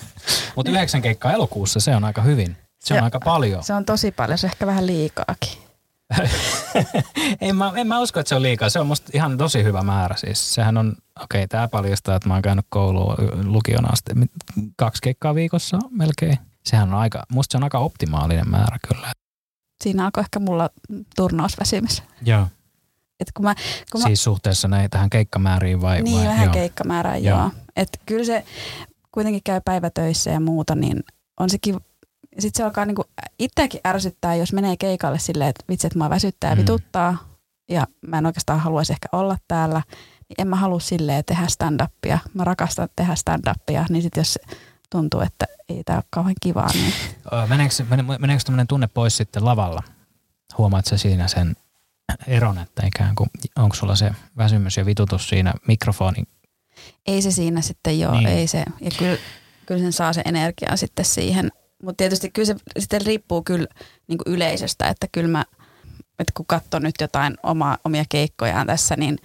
[0.57, 2.57] Mutta yhdeksän keikkaa elokuussa, se on aika hyvin.
[2.85, 3.63] Se on Ja- aika paljon.
[3.65, 5.53] Se on tosi paljon, se on ehkä vähän liikaakin.
[7.41, 8.71] en, mä, en mä usko, että se on liikaa.
[8.71, 10.17] Se on musta ihan tosi hyvä määrä.
[10.17, 10.89] Siis sehän on,
[11.23, 14.13] okei, okay, tämä paljastaa, että mä oon käynyt koulua lukion asti.
[14.77, 16.39] Kaksi keikkaa viikossa melkein.
[16.65, 19.13] sehän on aika, musta se on aika optimaalinen määrä kyllä.
[19.85, 20.71] Siinä alkoi ehkä mulla
[21.17, 22.03] turnausväsymys.
[22.23, 22.47] Joo.
[23.21, 23.55] Et kun mä,
[23.93, 26.03] kun siis suhteessa näihin tähän keikkamääriin vai?
[26.03, 26.53] Niin, vai, vähän joo.
[26.53, 27.39] keikkamäärään, joo.
[27.39, 27.51] joo.
[27.77, 28.45] Et kyllä se
[29.13, 31.05] kuitenkin käy päivätöissä ja muuta, niin
[31.41, 31.77] on sekin
[32.39, 33.05] sitten se alkaa niinku
[33.39, 36.61] itseäkin ärsyttää, jos menee keikalle silleen, että vitsi, että mä väsyttää ja mm.
[36.61, 37.17] vituttaa
[37.71, 39.83] ja mä en oikeastaan haluaisi ehkä olla täällä,
[40.29, 42.19] niin en mä halua silleen tehdä stand-upia.
[42.35, 44.39] Mä rakastan tehdä stand-upia, niin sitten jos
[44.91, 46.71] tuntuu, että ei tämä ole kauhean kivaa.
[46.75, 46.95] Niin...
[47.49, 47.75] Meneekö,
[48.19, 49.83] meneekö tämmöinen tunne pois sitten lavalla?
[50.59, 51.57] Huomaatko siinä sen
[52.27, 56.27] eron, että ikään kuin, onko sulla se väsymys ja vitutus siinä mikrofonin?
[57.07, 58.29] Ei se siinä sitten joo, niin.
[58.29, 58.65] ei se.
[58.81, 59.19] Ja kyllä,
[59.67, 61.53] kyllä sen saa se energiaa sitten siihen.
[61.83, 63.67] Mutta tietysti kyllä se sitten riippuu kyllä
[64.09, 65.45] niin kuin yleisöstä, että kyllä mä,
[66.19, 69.19] että kun katson nyt jotain oma, omia keikkojaan tässä, niin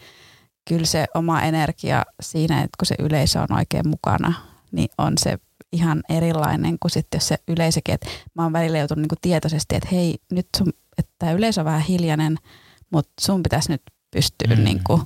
[0.67, 4.33] kyllä se oma energia siinä, että kun se yleisö on oikein mukana,
[4.71, 5.37] niin on se
[5.71, 9.75] ihan erilainen kuin sitten jos se yleisökin, että mä oon välillä joutunut niin kuin tietoisesti,
[9.75, 12.37] että hei, nyt sun, että tämä yleisö on vähän hiljainen,
[12.89, 14.63] mutta sun pitäisi nyt pystyä mm.
[14.63, 15.01] niin kuin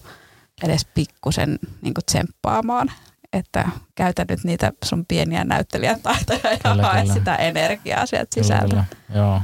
[0.63, 2.91] edes pikkusen niin tsemppaamaan,
[3.34, 7.13] että käytä nyt niitä sun pieniä näyttelijän taitoja ja kyllä, hae kyllä.
[7.13, 8.86] sitä energiaa sieltä kyllä, sisältä.
[9.08, 9.19] Kyllä.
[9.19, 9.41] Joo.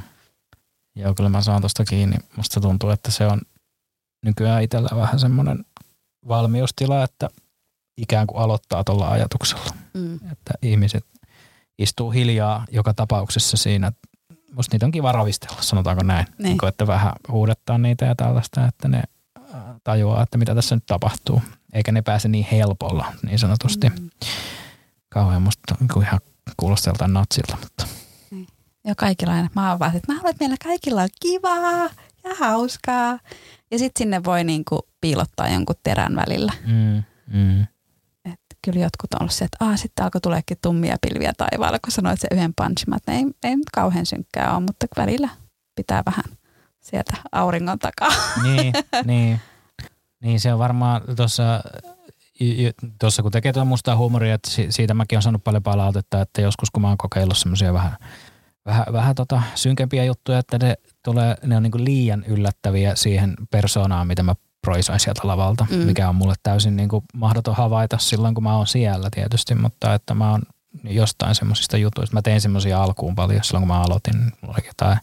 [0.95, 2.15] Joo, kyllä mä saan tuosta kiinni.
[2.37, 3.41] Musta tuntuu, että se on
[4.25, 5.65] nykyään itsellä vähän semmoinen
[6.27, 7.29] valmiustila, että
[7.97, 9.73] ikään kuin aloittaa tuolla ajatuksella.
[9.93, 10.15] Mm.
[10.15, 11.05] Että ihmiset
[11.79, 13.91] istuu hiljaa joka tapauksessa siinä.
[14.51, 16.25] Musta niitä on kiva ravistella, sanotaanko näin.
[16.25, 16.43] Niin.
[16.43, 19.03] Niin kuin, että vähän huudettaa niitä ja tällaista, että ne
[19.85, 21.41] tajuaa, että mitä tässä nyt tapahtuu.
[21.73, 23.89] Eikä ne pääse niin helpolla, niin sanotusti.
[23.89, 24.09] Mm.
[25.09, 26.19] Kauhean musta niin ihan
[26.57, 27.85] kuulostaa joltain natsilta, mutta...
[28.31, 28.47] Niin.
[28.83, 29.49] Ja kaikilla aina.
[29.55, 31.89] Mä oon vaan, että mä haluan, että meillä kaikilla on kivaa
[32.23, 33.19] ja hauskaa.
[33.71, 36.53] Ja sitten sinne voi niinku piilottaa jonkun terän välillä.
[36.67, 37.65] Mm, mm
[38.65, 42.19] kyllä jotkut on ollut se, että ah, sitten alkoi tuleekin tummia pilviä taivaalla, kun sanoit
[42.19, 43.03] se yhden punchimat.
[43.07, 45.29] Ei, ei nyt kauhean synkkää ole, mutta välillä
[45.75, 46.23] pitää vähän
[46.79, 48.11] sieltä auringon takaa.
[48.43, 48.73] Niin,
[49.05, 49.39] niin.
[50.25, 51.61] Niin se on varmaan tuossa
[52.99, 56.71] tuossa kun tekee tuota mustaa huumoria, että siitä mäkin olen saanut paljon palautetta, että joskus
[56.71, 57.97] kun mä oon kokeillut semmoisia vähän,
[58.65, 64.07] vähän, vähän tota synkempiä juttuja, että ne, tulee, ne on niin liian yllättäviä siihen persoonaan,
[64.07, 65.77] mitä mä proisoin sieltä lavalta, mm.
[65.77, 69.93] mikä on mulle täysin niin kuin mahdoton havaita silloin, kun mä oon siellä tietysti, mutta
[69.93, 70.41] että mä oon
[70.83, 72.13] jostain semmoisista jutuista.
[72.13, 74.15] Mä tein semmoisia alkuun paljon silloin, kun mä aloitin.
[74.15, 74.97] Mulla oli jotain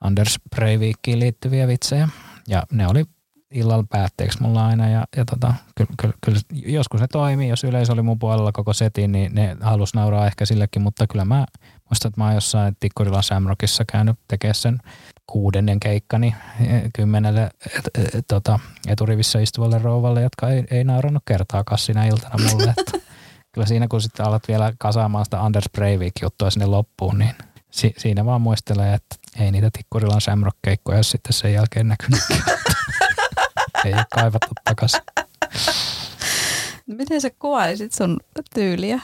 [0.00, 2.08] Anders Breivikiin liittyviä vitsejä
[2.48, 3.04] ja ne oli
[3.50, 7.92] illalla päätteeksi mulla aina ja, ja tota, kyllä, kyllä, kyllä, joskus ne toimii, jos yleisö
[7.92, 11.46] oli mun puolella koko setin, niin ne halus nauraa ehkä sillekin, mutta kyllä mä
[11.90, 14.78] muistan, että mä oon jossain Tikkurilan Samrockissa käynyt tekemään sen
[15.26, 18.58] kuudennen keikkani eh, kymmenelle et, et, et, tota,
[18.88, 22.74] eturivissä istuvalle rouvalle, jotka ei, ei naurannut kertaakaan siinä iltana mulle.
[22.78, 22.92] Että
[23.52, 27.34] kyllä siinä kun sitten alat vielä kasaamaan sitä Anders Breivik-juttua sinne loppuun, niin
[27.70, 32.20] si, siinä vaan muistelee, että ei niitä Tikkurilan Shamrock-keikkoja sitten sen jälkeen näkynyt.
[33.84, 35.00] ei ole kaivattu takaisin.
[36.86, 38.20] Miten sä kuvailisit sun
[38.54, 39.00] tyyliä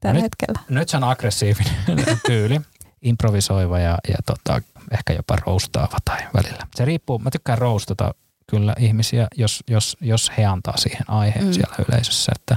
[0.00, 0.60] tällä nyt, hetkellä?
[0.68, 1.74] Nyt se on aggressiivinen
[2.26, 2.60] tyyli,
[3.02, 6.66] improvisoiva ja, ja tota, ehkä jopa roustaava tai välillä.
[6.74, 8.14] Se riippuu, mä tykkään roustata
[8.46, 11.52] kyllä ihmisiä, jos, jos, jos he antaa siihen aiheen mm.
[11.52, 12.56] siellä yleisössä, että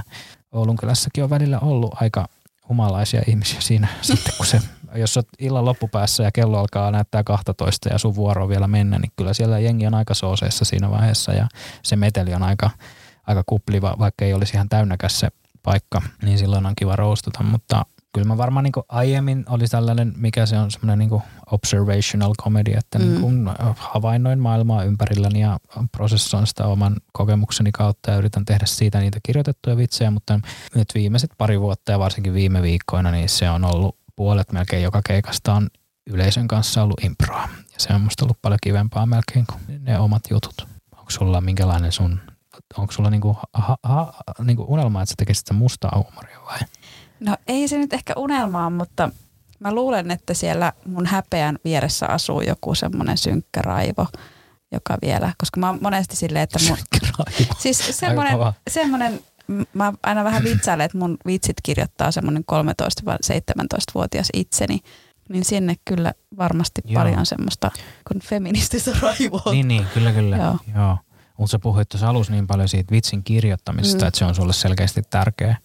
[0.52, 2.28] Oulun kylässäkin on välillä ollut aika
[2.68, 4.60] humalaisia ihmisiä siinä sitten, kun se,
[4.94, 8.98] jos olet illan loppupäässä ja kello alkaa näyttää 12 ja sun vuoro on vielä mennä,
[8.98, 11.48] niin kyllä siellä jengi on aika sooseissa siinä vaiheessa ja
[11.82, 12.70] se meteli on aika,
[13.26, 15.28] aika kupliva, vaikka ei olisi ihan täynnäkäs se
[15.62, 20.46] paikka, niin silloin on kiva roustata, mutta kyllä mä varmaan niin aiemmin oli tällainen, mikä
[20.46, 23.04] se on semmoinen niin observational comedy, että mm.
[23.04, 25.58] niin havainnoin maailmaa ympärilläni ja
[25.92, 30.40] prosessoin sitä oman kokemukseni kautta ja yritän tehdä siitä niitä kirjoitettuja vitsejä, mutta
[30.74, 35.00] nyt viimeiset pari vuotta ja varsinkin viime viikkoina, niin se on ollut puolet melkein joka
[35.06, 35.68] keikasta on
[36.06, 37.48] yleisön kanssa ollut improa.
[37.72, 40.68] Ja se on musta ollut paljon kivempaa melkein kuin ne omat jutut.
[40.92, 42.20] Onko sulla minkälainen sun,
[42.76, 44.12] onko sulla niinku, ha, ha,
[44.44, 46.58] niinku unelma, että sä tekisit sitä mustaa huumoria vai?
[47.20, 49.10] No ei se nyt ehkä unelmaa, mutta
[49.60, 54.06] mä luulen, että siellä mun häpeän vieressä asuu joku semmoinen synkkä raivo,
[54.72, 56.78] joka vielä, koska mä oon monesti silleen, että mun...
[57.58, 58.38] siis semmoinen,
[58.70, 59.20] semmoinen,
[59.74, 64.80] mä aina vähän vitsailen, että mun vitsit kirjoittaa semmoinen 13-17-vuotias itseni,
[65.28, 67.02] niin sinne kyllä varmasti Joo.
[67.02, 67.70] paljon semmoista
[68.08, 69.52] kuin feminististä raivoa.
[69.52, 70.36] Niin, niin, kyllä, kyllä.
[70.36, 70.58] Joo.
[70.74, 70.98] Joo.
[71.38, 74.08] Mutta sä puhuit tuossa alussa niin paljon siitä vitsin kirjoittamisesta, mm.
[74.08, 75.56] että se on sulle selkeästi tärkeä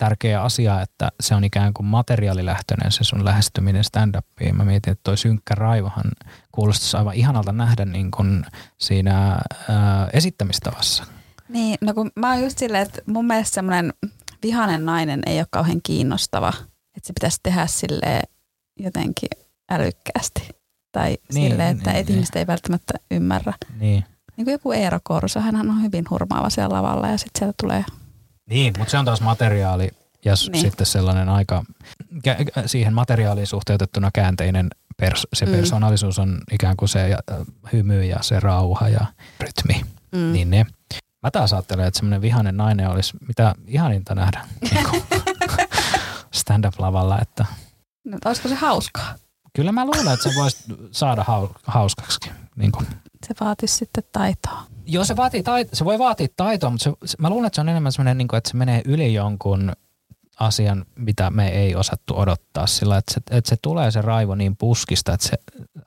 [0.00, 4.52] tärkeä asia, että se on ikään kuin materiaalilähtöinen se sun lähestyminen stand-upiin.
[4.52, 6.04] Mä mietin, että toi synkkä raivohan
[6.52, 8.46] kuulostaisi aivan ihanalta nähdä niin kuin
[8.78, 11.04] siinä ää, esittämistavassa.
[11.52, 13.92] Niin, no kun mä oon just silleen, että mun mielestä semmoinen
[14.42, 16.52] vihanen nainen ei ole kauhean kiinnostava.
[16.96, 18.22] että se pitäisi tehdä sille
[18.80, 19.28] jotenkin
[19.70, 20.48] älykkäästi.
[20.92, 22.14] Tai Niin, silleen, että niin, et niin.
[22.16, 23.52] ihmiset ei välttämättä ymmärrä.
[23.80, 24.04] Niin.
[24.36, 27.84] Niin kuin joku Eero Korso, hän on hyvin hurmaava siellä lavalla ja sitten sieltä tulee,
[28.50, 29.88] Niin, mutta se on taas materiaali
[30.24, 30.60] ja Niin.
[30.62, 31.64] sitten sellainen aika,
[32.66, 34.70] siihen materiaaliin suhteutettuna käänteinen,
[35.02, 35.52] pers- se Mm.
[35.52, 37.16] persoonallisuus on ikään kuin se
[37.72, 39.06] hymy ja se rauha ja
[39.40, 39.80] rytmi.
[40.12, 40.32] mm.
[40.32, 40.66] Niin ne.
[41.22, 45.02] Mä taas ajattelen, että semmoinen vihainen nainen olisi mitä ihaninta nähdä niin kuin
[46.32, 47.46] stand-up-lavalla, että
[48.04, 49.14] no, olisiko se hauskaa?
[49.52, 52.30] kyllä mä luulen, että se voisi saada hau- hauskaksi.
[52.56, 52.86] Niin kuin.
[53.26, 54.62] Se vaatisi sitten taitoa.
[54.86, 57.60] Joo, se, vaatii tait- se voi vaatia taitoa, mutta se, se, mä luulen, että se
[57.60, 59.72] on enemmän semmoinen, niin kuin, että se menee yli jonkun
[60.40, 64.56] asian, mitä me ei osattu odottaa sillä, että se, että se tulee se raivo niin
[64.56, 65.36] puskista, että se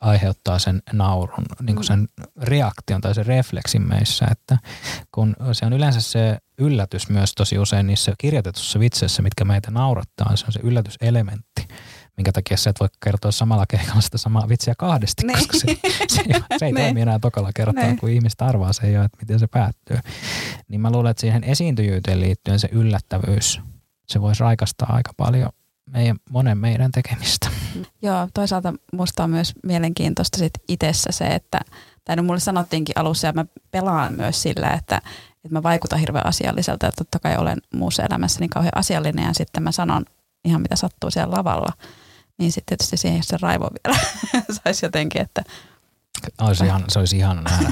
[0.01, 2.07] aiheuttaa sen naurun, niin kuin sen
[2.41, 4.57] reaktion tai sen refleksin meissä, että
[5.11, 10.35] kun se on yleensä se yllätys myös tosi usein niissä kirjoitetussa vitseissä, mitkä meitä naurattaa,
[10.35, 11.67] se on se yllätyselementti,
[12.17, 15.37] minkä takia sä et voi kertoa samalla keikalla sitä samaa vitsiä kahdesti, Niin.
[15.37, 15.65] koska se,
[16.07, 16.85] se ei, se ei Niin.
[16.85, 17.97] toimi enää tokalla kertaa, Niin.
[17.99, 19.97] kun ihmiset arvaa se jo, että miten se päättyy.
[20.67, 23.61] Niin mä luulen, että siihen esiintyjyyteen liittyen se yllättävyys,
[24.07, 25.49] se voisi raikastaa aika paljon
[25.89, 27.49] meidän, monen meidän tekemistä.
[28.01, 31.59] Joo, toisaalta musta on myös mielenkiintoista sit itsessä se, että,
[32.05, 34.97] tai no mulle sanottiinkin alussa, ja mä pelaan myös sillä, että,
[35.35, 39.63] että mä vaikutan hirveän asialliselta, ja totta kai olen muussa elämässäni kauhean asiallinen, ja sitten
[39.63, 40.05] mä sanon
[40.45, 41.73] ihan mitä sattuu siellä lavalla.
[42.37, 43.99] Niin sitten tietysti siihen se raivo vielä
[44.63, 45.43] saisi jotenkin, että
[46.41, 47.71] Olisi ihan, se olisi ihana nähdä.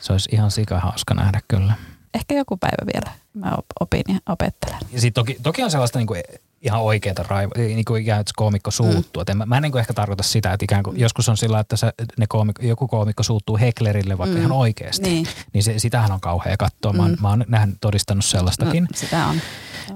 [0.00, 1.74] Se olisi ihan sikahauska nähdä kyllä.
[2.14, 4.78] Ehkä joku päivä vielä mä op- opin ja opettelen.
[4.92, 6.14] Ja sit toki, toki on sellaista niinku
[6.62, 9.22] ihan oikeaa raivoa, niin kuin ikään kuin koomikko suuttuu.
[9.28, 9.36] Mm.
[9.36, 11.76] Mä, mä en niin kuin ehkä tarkoita sitä, että ikään kuin joskus on sillä, että
[11.76, 14.38] se, ne koomikko, joku koomikko suuttuu heklerille vaikka Mm.
[14.38, 14.46] mm.
[14.46, 15.02] ihan oikeasti.
[15.02, 16.92] Niin, Niin se, sitähän on kauhea katsoa.
[16.92, 17.16] Mä, Mm.
[17.20, 18.82] mä oon nähnyt, todistanut sellaistakin.
[18.84, 19.40] no, sitä on.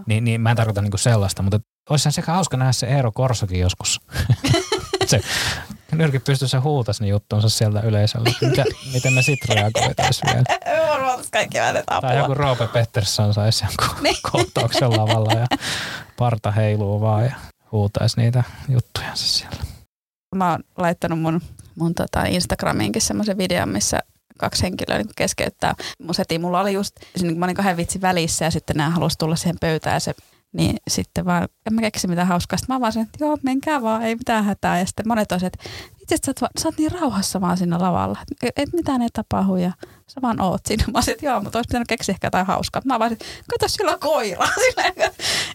[0.07, 1.61] Niin, niin mä en tarkoita niinku sellaista, mutta
[1.91, 4.01] olisihan sekä hauska nähdä se Eero Korsokin joskus.
[5.07, 5.21] se
[5.97, 8.31] nyrki pystyssä huutas ne juttunsa sieltä yleisölle.
[8.41, 10.89] Mitä, miten me sit reagoitaisiin vielä?
[10.89, 14.17] Varmaan kaikki äänet Tai joku Roope Pettersson saisi jonkun Niin.
[14.33, 15.47] kohtauksen lavalla ja
[16.17, 17.35] parta heiluu vaan ja
[17.73, 19.65] huutaisi niitä juttujansa siellä.
[20.37, 21.41] mä oon laittanut mun,
[21.75, 24.01] mun tota Instagramiinkin semmoisen videon, missä
[24.39, 26.41] kaksi henkilöä niin keskeyttää mun setin.
[26.41, 29.37] Mulla oli just, siis niin mä olin kahden vitsin välissä ja sitten nämä halusi tulla
[29.37, 30.15] siihen pöytään ja se
[30.53, 32.57] niin sitten vaan, en mä keksi mitään hauskaa.
[32.57, 34.79] Sitten mä vaan sen, että joo, menkää vaan, ei mitään hätää.
[34.79, 35.65] Ja sitten monet on se, että
[36.03, 39.57] itse sä, oot sä oot niin rauhassa vaan siinä lavalla, että et mitään ei tapahdu
[39.57, 39.73] ja
[40.07, 40.85] sä vaan oot siinä.
[40.93, 42.83] Mä olisin, että joo, mutta olisi pitänyt keksiä ehkä jotain hauskaa.
[42.85, 44.49] Mä vaan, että kato, sillä koira.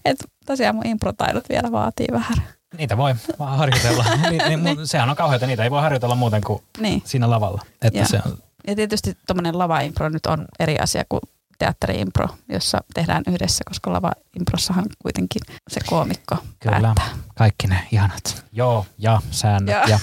[0.06, 2.38] Että tosiaan mun improtaidot vielä vaatii vähän.
[2.78, 4.06] Niitä voi vaan harjoitella.
[4.32, 7.02] Ni, ni, mu- sehän on kauheata, niitä ei voi harjoitella muuten kuin Niin.
[7.06, 7.62] siinä lavalla.
[7.82, 8.08] Että Joo.
[8.08, 8.38] se on,
[8.68, 11.22] Ja tietysti tuommoinen lava-impro nyt on eri asia kuin
[11.58, 16.80] teatteri-impro, jossa tehdään yhdessä, koska lava-improssahan kuitenkin se koomikko Kyllä.
[16.82, 17.08] päättää.
[17.36, 19.84] kaikki ne ihanat joo ja säännöt Joo.
[19.88, 20.00] ja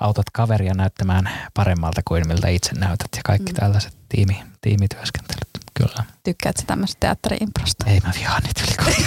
[0.00, 3.56] autat kaveria näyttämään paremmalta kuin miltä itse näytät ja kaikki Mm.
[3.56, 5.40] tällaiset tiimi, tiimityöskentelyt.
[5.74, 6.04] Kyllä.
[6.24, 7.84] Tykkäätkö sä tämmöistä teatteri-improsta?
[7.90, 9.06] Ei mä vihaan niitä yli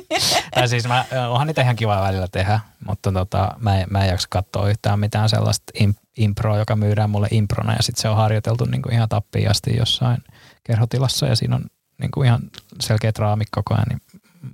[0.54, 4.08] Tai siis mä, onhan niitä ihan kiva välillä tehdä, mutta tota, mä, en, mä en
[4.10, 8.16] jaksa katsoa yhtään mitään sellaista im, improa, joka myydään mulle improna ja sitten se on
[8.16, 10.18] harjoiteltu niin kuin ihan tappiin asti jossain
[10.64, 11.64] kerhotilassa ja siinä on
[12.00, 12.40] niin kuin ihan
[12.80, 14.00] selkeät raamit koko ajan, niin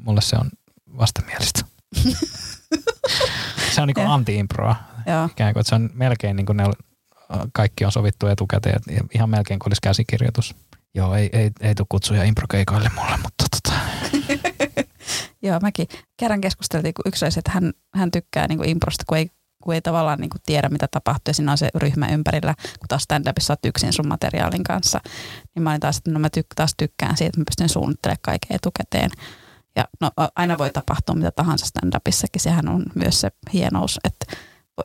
[0.05, 0.51] mulle se on
[0.99, 1.65] vastenmielistä.
[3.75, 4.77] se on niin kuin anti-improa.
[5.31, 6.65] Ikään kuin, että se on melkein niin kuin ne
[7.53, 8.81] kaikki on sovittu etukäteen,
[9.15, 10.55] ihan melkein kuin olisi käsikirjoitus.
[10.95, 13.79] Joo, ei, ei, ei tule kutsuja improkeikoille mulle, mutta tota,
[15.43, 15.87] Joo, mäkin.
[16.17, 19.31] Kerran keskusteltiin, kun yksi olisi, että hän, hän tykkää niin kuin improsta, kun ei,
[19.67, 22.89] kun ei tavallaan niin kuin tiedä, mitä tapahtuu, ja siinä on se ryhmä ympärillä, kun
[22.89, 25.01] taas stand-upissa olet yksin sun materiaalin kanssa.
[25.55, 28.19] Niin mä olin taas, että no mä tyk- taas tykkään siitä, että mä pystyn suunnittelemaan
[28.23, 29.11] kaiken etukäteen.
[29.77, 34.27] Ja no aina voi tapahtua mitä tahansa stand-upissakin, sehän on myös se hienous, että,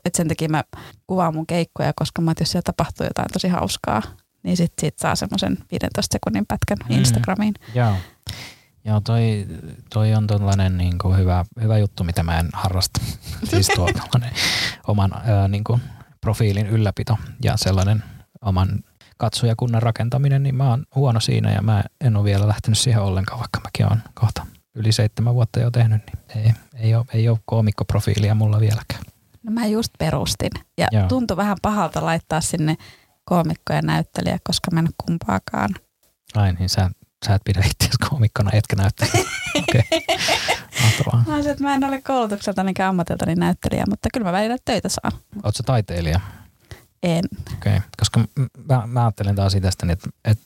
[0.04, 0.64] että sen takia mä
[1.06, 4.02] kuvaan mun keikkoja, koska mä, että jos siellä tapahtuu jotain tosi hauskaa,
[4.42, 6.98] niin sit siitä saa semmoisen 15 sekunnin pätkän Mm.
[6.98, 7.54] Instagramiin.
[7.74, 7.94] Joo.
[8.84, 9.46] Joo, toi,
[9.94, 13.00] toi on tällainen niin kuin hyvä, hyvä juttu, mitä mä en harrasta.
[13.50, 13.88] siis tuo
[14.86, 15.82] oman ää, niin kuin
[16.20, 18.04] profiilin ylläpito ja sellainen
[18.44, 18.68] oman
[19.16, 23.40] katsojakunnan rakentaminen, niin mä oon huono siinä ja mä en ole vielä lähtenyt siihen ollenkaan,
[23.40, 27.38] vaikka mäkin oon kohta yli seitsemän vuotta jo tehnyt, niin ei, ei, ole, ei ole
[27.44, 29.02] koomikkoprofiilia mulla vieläkään.
[29.42, 30.50] No mä just perustin.
[30.78, 31.08] Ja Joo.
[31.08, 32.76] tuntui vähän pahalta laittaa sinne
[33.24, 35.70] koomikko ja näyttelijä, koska mä en ole kumpaakaan.
[36.34, 36.90] Ai niin, sä,
[37.26, 39.14] sä et pidä itseäsi koomikkona, etkä näyttelijä.
[39.62, 40.16] Okei, okay.
[40.82, 41.24] mahtavaa.
[41.26, 44.88] Mä, olisin, että mä en ole koulutukselta eikä ammatiltani näyttelijä, mutta kyllä mä välillä töitä
[44.88, 45.12] saan.
[45.34, 46.20] Oletko sä taiteilija?
[47.02, 47.24] En.
[47.52, 47.88] Okei, okay.
[47.98, 48.20] koska
[48.68, 50.44] mä, mä ajattelen taas itsestäni, että, että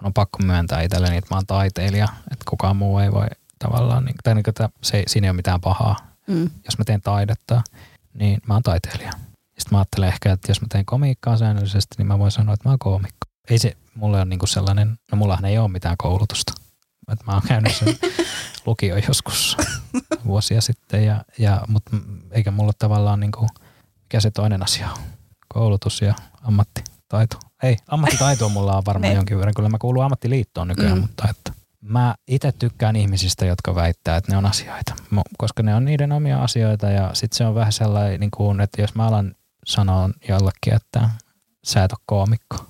[0.00, 3.26] mun on pakko myöntää itselleni, että mä oon taiteilija, että kukaan muu ei voi
[3.58, 5.96] tavallaan, niin, tai niin että se, siinä ei ole mitään pahaa.
[6.26, 6.50] Mm.
[6.64, 7.62] Jos mä teen taidetta,
[8.14, 9.12] niin mä oon taiteilija.
[9.58, 12.68] Sitten mä ajattelen ehkä, että jos mä teen komiikkaa säännöllisesti, niin mä voin sanoa, että
[12.68, 13.26] mä oon koomikko.
[13.50, 16.52] Ei se, mulle on niinku sellainen, no mullahan ei ole mitään koulutusta.
[17.12, 17.88] Että mä oon käynyt sen
[18.66, 19.56] lukio joskus
[20.26, 21.96] vuosia sitten, ja, ja, mutta
[22.30, 23.46] eikä mulla tavallaan niinku,
[24.02, 24.98] mikä se toinen asia on.
[25.48, 27.38] Koulutus ja ammattitaito.
[27.62, 29.16] Ei, ammattitaito mulla on varmaan niin.
[29.16, 29.54] jonkin verran.
[29.54, 31.00] Kyllä mä kuulun ammattiliittoon nykyään, mm.
[31.00, 34.94] mutta että mä itse tykkään ihmisistä, jotka väittää, että ne on asioita,
[35.38, 38.80] koska ne on niiden omia asioita ja sitten se on vähän sellainen, niin kuin, että
[38.80, 39.34] jos mä alan
[39.66, 41.10] sanoa jollekin, että
[41.64, 42.67] sä et ole koomikko,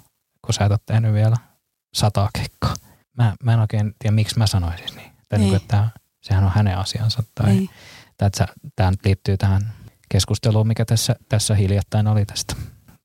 [0.48, 1.36] kun sä et ole tehnyt vielä
[1.94, 2.74] sataa keikkaa.
[3.16, 5.12] Mä, mä en oikein tiedä, miksi mä sanoisin niin.
[5.28, 5.40] Tai niin.
[5.40, 5.88] Niin kuin, että
[6.20, 7.22] sehän on hänen asiansa.
[7.34, 7.70] Tai, niin.
[8.22, 8.46] että
[8.76, 9.72] tämä liittyy tähän
[10.08, 12.54] keskusteluun, mikä tässä, tässä hiljattain oli tästä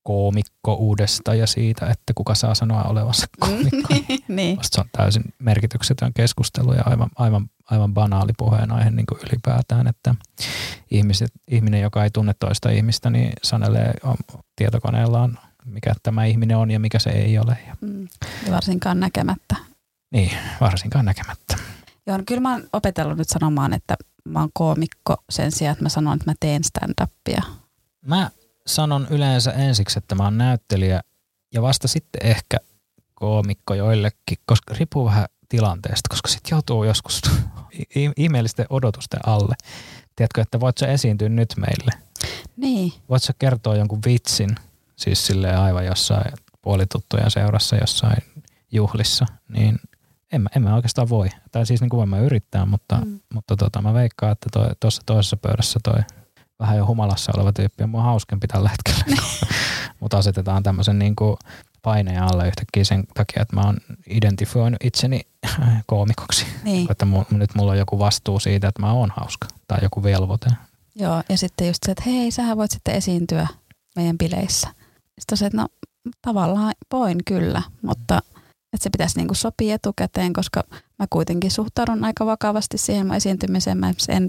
[0.02, 3.94] koomikko-uudesta ja siitä, että kuka saa sanoa olevansa koomikko.
[4.28, 4.58] niin.
[4.62, 10.14] se on täysin merkityksetön keskustelu ja aivan, aivan, aivan banaali puheenaihe niin kuin ylipäätään, että
[10.90, 13.94] ihmiset, ihminen, joka ei tunne toista ihmistä, niin sanelee
[14.56, 17.58] tietokoneellaan, mikä tämä ihminen on ja mikä se ei ole.
[17.80, 18.08] Mm.
[18.46, 19.56] Ja varsinkaan näkemättä.
[20.12, 21.56] Niin, varsinkaan näkemättä.
[22.06, 25.82] Joo, no kyllä mä oon opetellut nyt sanomaan, että mä oon koomikko sen sijaan, että
[25.82, 27.42] mä sanon, että mä teen stand-upia.
[28.06, 28.30] Mä
[28.66, 31.00] sanon yleensä ensiksi, että mä oon näyttelijä
[31.54, 32.56] ja vasta sitten ehkä
[33.14, 37.22] koomikko joillekin, koska riippuu vähän tilanteesta, koska sitten joutuu joskus
[38.16, 39.54] ihmeellisten odotusten alle.
[40.16, 41.90] Tiedätkö, että voit sä esiintyä nyt meille?
[42.56, 42.92] Niin.
[43.08, 44.56] Voit sä kertoa jonkun vitsin,
[44.96, 46.32] siis sille aivan jossain
[46.62, 48.16] puolituttujen seurassa jossain
[48.72, 49.78] juhlissa, niin
[50.32, 51.28] en mä, en mä oikeastaan voi.
[51.52, 53.20] Tai siis niin kuin mä yrittää, mutta, mm.
[53.34, 54.48] mutta tota, mä veikkaan, että
[54.80, 56.02] tuossa toi, toisessa pöydässä toi
[56.58, 59.22] vähän jo humalassa oleva tyyppi on mua hauskempi tällä hetkellä.
[60.00, 61.36] Mutta asetetaan tämmöisen niin kuin
[61.82, 63.76] paineen alle yhtäkkiä sen takia, että mä oon
[64.10, 65.20] identifioinut itseni
[65.86, 66.46] koomikoksi.
[66.64, 66.86] Niin.
[66.90, 70.50] Että mu, nyt mulla on joku vastuu siitä, että mä oon hauska tai joku velvoite.
[70.94, 73.46] Joo, ja sitten just se, että hei, sähän voit sitten esiintyä
[73.96, 74.68] meidän bileissä.
[75.20, 75.68] Sitten se, että no
[76.22, 78.22] tavallaan voin kyllä, mutta
[78.72, 80.64] että se pitäisi niinku sopia etukäteen, koska
[80.98, 83.78] mä kuitenkin suhtaudun aika vakavasti siihen mä esiintymiseen.
[83.78, 84.28] Mä en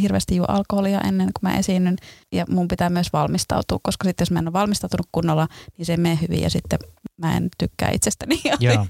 [0.00, 1.96] hirveästi juo alkoholia ennen kuin mä esiinnyn
[2.32, 5.92] ja mun pitää myös valmistautua, koska sitten jos mä en ole valmistautunut kunnolla, niin se
[5.92, 6.78] ei mene hyvin ja sitten
[7.16, 8.40] mä en tykkää itsestäni.
[8.60, 8.86] Joo.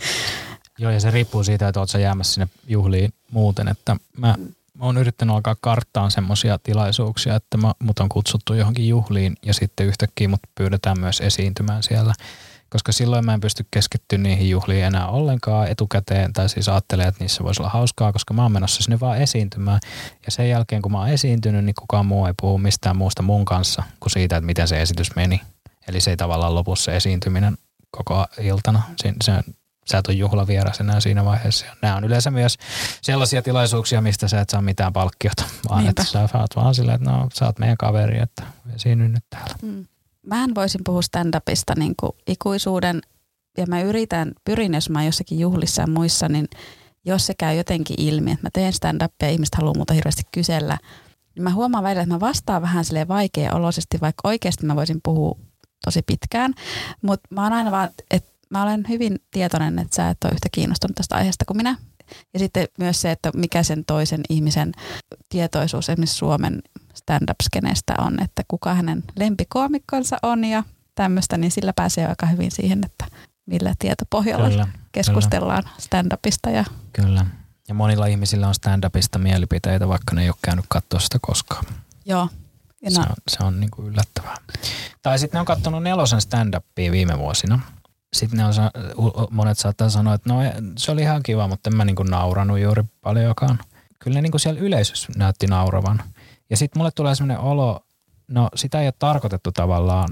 [0.78, 4.54] Joo, ja se riippuu siitä, että oot sä jäämässä sinne juhliin muuten, että mä mm.
[4.80, 9.86] Oon yrittänyt alkaa karttaan semmoisia tilaisuuksia, että mä, mut on kutsuttu johonkin juhliin ja sitten
[9.86, 12.14] yhtäkkiä mut pyydetään myös esiintymään siellä
[12.74, 17.24] koska silloin mä en pysty keskittyä niihin juhliin enää ollenkaan etukäteen, tai siis ajattelee, että
[17.24, 19.80] niissä voisi olla hauskaa, koska mä oon menossa sinne vaan esiintymään.
[20.26, 23.44] Ja sen jälkeen, kun mä oon esiintynyt, niin kukaan muu ei puhu mistään muusta mun
[23.44, 25.40] kanssa kuin siitä, että miten se esitys meni.
[25.88, 27.56] Eli se ei tavallaan lopu se esiintyminen
[27.90, 28.82] koko iltana.
[28.96, 29.32] Se, se,
[29.84, 31.66] sä et ole juhlavieras enää siinä vaiheessa.
[31.82, 32.56] Nämä on yleensä myös
[33.02, 36.02] sellaisia tilaisuuksia, mistä sä et saa mitään palkkiota, vaan Niinpä.
[36.02, 38.42] että sä oot vaan silleen, että no sä oot meidän kaveri, että
[38.74, 39.54] esiinny nyt täällä.
[39.62, 39.86] Mm
[40.26, 43.00] mä voisin puhua stand-upista niin kuin ikuisuuden,
[43.58, 46.48] ja mä yritän, pyrin, jos mä jossakin juhlissa ja muissa, niin
[47.04, 50.78] jos se käy jotenkin ilmi, että mä teen stand-upia ja ihmiset haluaa muuta hirveästi kysellä,
[51.34, 55.00] niin mä huomaan välillä, että mä vastaan vähän silleen vaikea oloisesti, vaikka oikeasti mä voisin
[55.02, 55.38] puhua
[55.84, 56.54] tosi pitkään,
[57.02, 60.48] mutta mä oon aina vaan, että mä olen hyvin tietoinen, että sä et ole yhtä
[60.52, 61.76] kiinnostunut tästä aiheesta kuin minä.
[62.34, 64.72] Ja sitten myös se, että mikä sen toisen ihmisen
[65.28, 66.62] tietoisuus esimerkiksi Suomen
[66.94, 70.62] stand-up-skeneestä on, että kuka hänen lempikoomikkonsa on ja
[70.94, 73.06] tämmöistä, niin sillä pääsee aika hyvin siihen, että
[73.46, 75.76] millä tietopohjalla kyllä, keskustellaan kyllä.
[75.78, 76.50] stand-upista.
[76.50, 76.64] Ja...
[76.92, 77.26] Kyllä.
[77.68, 81.64] Ja monilla ihmisillä on stand-upista mielipiteitä, vaikka ne ei ole käynyt katsoa sitä koskaan.
[82.04, 82.28] Joo.
[82.82, 84.36] Ja se, on, se on niin kuin yllättävää.
[85.02, 87.60] Tai sitten ne on katsonut nelosen stand-upia viime vuosina.
[88.14, 88.52] Sitten ne on,
[89.30, 90.40] monet saattaa sanoa, että no
[90.78, 93.58] se oli ihan kiva, mutta en mä niin kuin nauranut juuri paljonkaan.
[93.98, 96.02] Kyllä ne niin kuin siellä yleisössä näytti nauravan.
[96.50, 97.80] Ja sitten mulle tulee sellainen olo,
[98.28, 100.08] no sitä ei ole tarkoitettu tavallaan,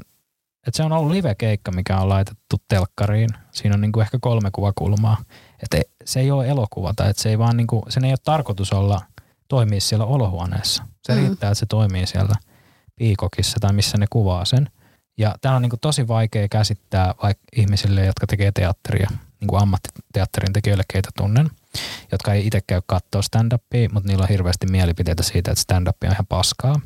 [0.67, 3.31] että se on ollut live-keikka, mikä on laitettu telkkariin.
[3.53, 5.17] Siinä on niinku ehkä kolme kuvakulmaa.
[5.63, 8.73] Että se ei ole elokuva tai että se ei vaan niinku, sen ei ole tarkoitus
[8.73, 9.01] olla
[9.49, 10.83] toimia siellä olohuoneessa.
[11.03, 11.19] Se mm.
[11.19, 12.35] riittää, että se toimii siellä
[12.97, 14.71] piikokissa tai missä ne kuvaa sen.
[15.19, 19.11] Ja tämä on niinku tosi vaikea käsittää vaikka ihmisille, jotka tekee teatteria,
[19.41, 21.51] niin kuin ammattiteatterin tekijöille, keitä tunnen–
[22.13, 26.13] jotka ei itse käy katsoa stand-upia, mutta niillä on hirveästi mielipiteitä siitä, että stand-up on
[26.13, 26.81] ihan paskaa.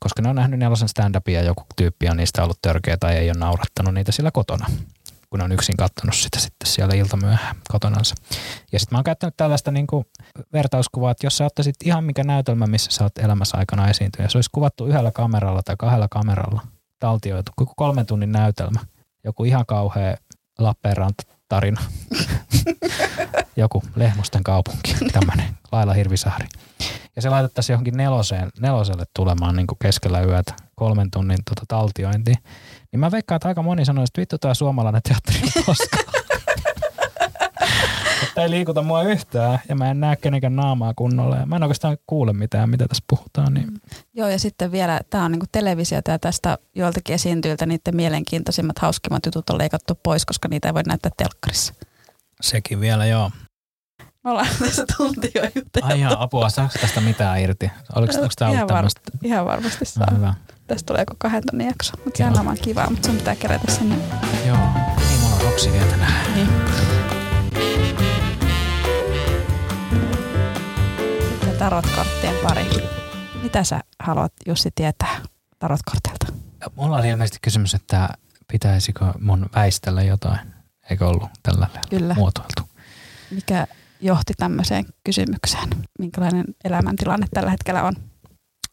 [0.00, 3.30] Koska ne on nähnyt nelosen stand-upia ja joku tyyppi on niistä ollut törkeä tai ei
[3.30, 4.66] ole naurattanut niitä sillä kotona
[5.30, 8.14] kun on yksin katsonut sitä sitten siellä iltamyöhään kotonansa.
[8.72, 10.04] Ja sitten mä oon käyttänyt tällaista niin kuin
[10.52, 14.30] vertauskuvaa, että jos sä ottaisit ihan mikä näytelmä, missä sä oot elämässä aikana esiintynyt, ja
[14.30, 16.62] se olisi kuvattu yhdellä kameralla tai kahdella kameralla,
[16.98, 18.80] taltioitu, koko kolmen tunnin näytelmä,
[19.24, 20.16] joku ihan kauhea
[20.58, 21.80] Lappeenranta tarina.
[23.56, 26.46] Joku Lehmusten kaupunki, tämmöinen Laila Hirvisaari.
[27.16, 32.32] Ja se laitettaisiin johonkin neloseen, neloselle tulemaan niin kuin keskellä yötä kolmen tunnin tota, taltiointi.
[32.92, 36.17] Niin mä veikkaan, että aika moni sanoo, että vittu tämä suomalainen teatteri on paskaa.
[38.38, 41.62] Että ei liikuta mua yhtään ja mä en näe kenenkään naamaa kunnolla ja mä en
[41.62, 43.54] oikeastaan kuule mitään, mitä tässä puhutaan.
[43.54, 43.66] Niin.
[43.66, 43.76] Mm.
[44.14, 49.26] Joo ja sitten vielä, tämä on niinku televisiota ja tästä joiltakin esiintyiltä niiden mielenkiintoisimmat, hauskimmat
[49.26, 51.74] jutut on leikattu pois, koska niitä ei voi näyttää telkkarissa.
[52.40, 53.30] Sekin vielä, joo.
[54.24, 55.80] Me ollaan tässä tunti jo juteltu.
[55.82, 57.70] Ai jaa, apua, saako tästä mitään irti?
[57.94, 59.00] Oliko, onko tämä ihan, ollut tämmöistä?
[59.14, 60.10] var- ihan varmasti saa.
[60.10, 60.34] No, hyvä.
[60.66, 61.92] Tästä tulee joku kahden tonnin jakso.
[62.04, 63.96] Mutta sehän on kivaa, mutta sun pitää kerätä sinne.
[64.46, 64.58] Joo,
[65.08, 66.34] niin mulla on roksi vielä tänään.
[66.34, 67.17] Niin.
[71.58, 72.66] Tarotkorttien pari.
[73.42, 75.20] Mitä sä haluat Jussi tietää
[75.58, 76.26] tarotkorteilta?
[76.76, 78.08] Mulla oli ilmeisesti kysymys, että
[78.52, 80.54] pitäisikö mun väistellä jotain.
[80.90, 82.14] Eikö ollut tällä Kyllä.
[82.14, 82.62] muotoiltu?
[83.30, 83.66] Mikä
[84.00, 85.68] johti tämmöiseen kysymykseen?
[85.98, 87.94] Minkälainen elämäntilanne tällä hetkellä on?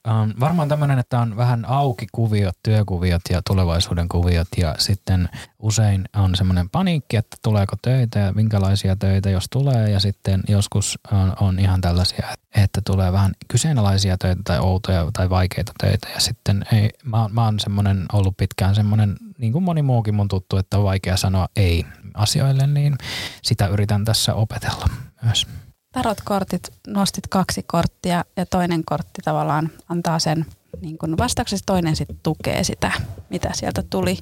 [0.07, 5.29] Um, varmaan tämmöinen, että on vähän auki kuviot, työkuviot ja tulevaisuuden kuviot ja sitten
[5.59, 10.99] usein on semmoinen paniikki, että tuleeko töitä ja minkälaisia töitä, jos tulee ja sitten joskus
[11.11, 16.19] on, on ihan tällaisia, että tulee vähän kyseenalaisia töitä tai outoja tai vaikeita töitä ja
[16.19, 20.57] sitten ei, mä, mä oon semmoinen ollut pitkään semmoinen, niin kuin moni muukin mun tuttu,
[20.57, 22.95] että on vaikea sanoa ei asioille, niin
[23.41, 24.89] sitä yritän tässä opetella
[25.23, 25.47] myös.
[25.95, 30.45] Tarotkortit, nostit kaksi korttia ja toinen kortti tavallaan antaa sen
[30.81, 32.91] niin kun vastauksessa, toinen sitten tukee sitä,
[33.29, 34.17] mitä sieltä tuli.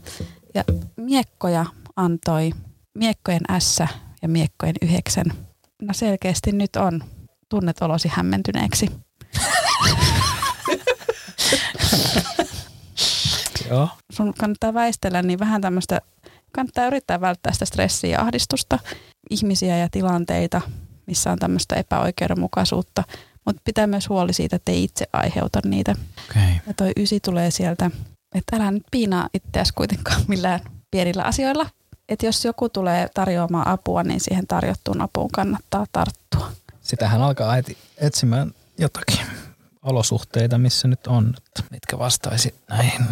[0.53, 0.63] Ja
[0.97, 1.65] miekkoja
[1.95, 2.51] antoi
[2.93, 3.79] miekkojen S
[4.21, 5.25] ja miekkojen yhdeksän.
[5.81, 7.03] No selkeästi nyt on.
[7.49, 8.89] Tunnet olosi hämmentyneeksi.
[13.69, 13.89] Joo.
[14.11, 16.01] Sun kannattaa väistellä niin vähän tämmöistä,
[16.51, 18.79] kannattaa yrittää välttää sitä stressiä ja ahdistusta,
[19.29, 20.61] ihmisiä ja tilanteita,
[21.05, 23.03] missä on tämmöistä epäoikeudenmukaisuutta.
[23.45, 25.95] Mutta pitää myös huoli siitä, että ei itse aiheuta niitä.
[26.29, 26.53] Okay.
[26.67, 27.91] Ja toi ysi tulee sieltä,
[28.35, 30.59] että älä nyt piinaa itseäsi kuitenkaan millään
[30.91, 31.69] pienillä asioilla.
[32.09, 36.51] Että jos joku tulee tarjoamaan apua, niin siihen tarjottuun apuun kannattaa tarttua.
[36.81, 39.19] Sitähän alkaa äiti etsimään jotakin
[39.81, 43.05] olosuhteita, missä nyt on, että mitkä vastaisi näihin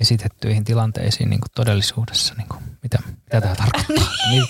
[0.00, 2.34] esitettyihin tilanteisiin niin kuin todellisuudessa.
[2.34, 4.12] Niin kuin, mitä, mitä tämä tarkoittaa?
[4.30, 4.44] Niin,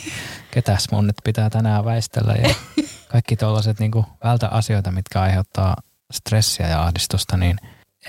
[0.51, 2.55] ketäs mun nyt pitää tänään väistellä ja
[3.13, 5.77] kaikki tuollaiset niin kuin vältä asioita, mitkä aiheuttaa
[6.13, 7.57] stressiä ja ahdistusta, niin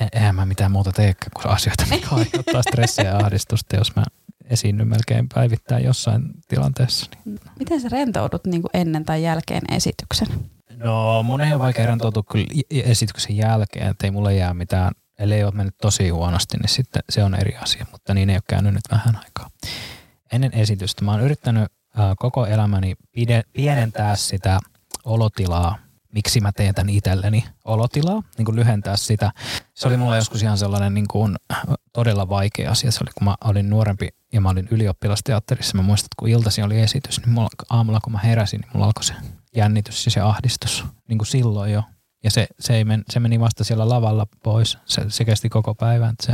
[0.01, 4.03] e- eihän mä mitään muuta teekään kuin asioita, mitkä aiheuttaa stressiä ja ahdistusta, jos mä
[4.49, 7.05] esiinnyn melkein päivittäin jossain tilanteessa.
[7.25, 7.39] Niin.
[7.59, 10.27] Miten sä rentoudut niin kuin ennen tai jälkeen esityksen?
[10.77, 15.43] No mun ei ole vaikea rentoutua kyllä esityksen jälkeen, että ei mulle jää mitään, ellei
[15.43, 18.73] ole mennyt tosi huonosti, niin sitten se on eri asia, mutta niin ei ole käynyt
[18.73, 19.49] nyt vähän aikaa.
[20.33, 24.59] Ennen esitystä mä oon yrittänyt äh, koko elämäni pide, pienentää sitä
[25.05, 25.77] olotilaa,
[26.13, 29.31] miksi mä teen tämän itselleni olotilaa, niin kuin lyhentää sitä.
[29.73, 31.35] Se oli mulle joskus ihan sellainen niin kuin,
[31.93, 32.91] todella vaikea asia.
[32.91, 35.77] Se oli, kun mä olin nuorempi ja mä olin ylioppilasteatterissa.
[35.77, 38.85] Mä muistan, että kun iltasi oli esitys, niin mulla, aamulla kun mä heräsin, niin mulla
[38.85, 39.13] alkoi se
[39.55, 41.83] jännitys ja se ahdistus niin kuin silloin jo.
[42.23, 44.77] Ja se, se, ei men, se meni vasta siellä lavalla pois.
[44.85, 46.15] Se, se kesti koko päivän.
[46.23, 46.33] Se,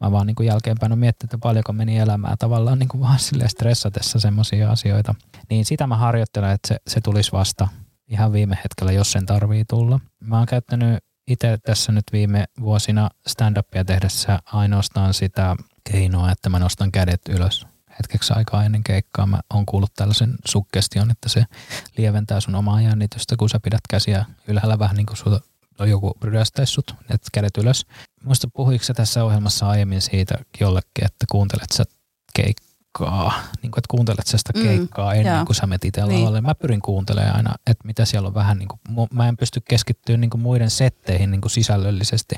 [0.00, 3.18] mä vaan niin kuin jälkeenpäin on miettinyt, että paljonko meni elämää tavallaan niin kuin vaan
[3.18, 5.14] silleen stressatessa semmoisia asioita.
[5.50, 7.68] Niin sitä mä harjoittelen, että se, se tulisi vasta
[8.08, 10.00] ihan viime hetkellä, jos sen tarvii tulla.
[10.20, 15.56] Mä oon käyttänyt itse tässä nyt viime vuosina stand-upia tehdessä ainoastaan sitä
[15.92, 17.66] keinoa, että mä nostan kädet ylös
[17.98, 19.26] hetkeksi aikaa ennen keikkaa.
[19.26, 21.44] Mä oon kuullut tällaisen suggestion, että se
[21.96, 25.40] lieventää sun omaa jännitystä, kun sä pidät käsiä ylhäällä vähän niin kuin sulla
[25.78, 27.86] on joku ryöstäisi sut, että kädet ylös.
[28.24, 31.84] Muista puhuiko sä tässä ohjelmassa aiemmin siitä jollekin, että kuuntelet sä
[32.34, 33.32] keikkaa,
[33.62, 35.44] niin kuin, että kuuntelet sä sitä Mm, keikkaa ennen joo.
[35.44, 36.44] kuin sä menet itse Niin.
[36.44, 40.16] Mä pyrin kuuntelemaan aina, että mitä siellä on vähän, niin kuin, mä en pysty keskittyä
[40.16, 42.36] niin kuin muiden setteihin niin kuin sisällöllisesti,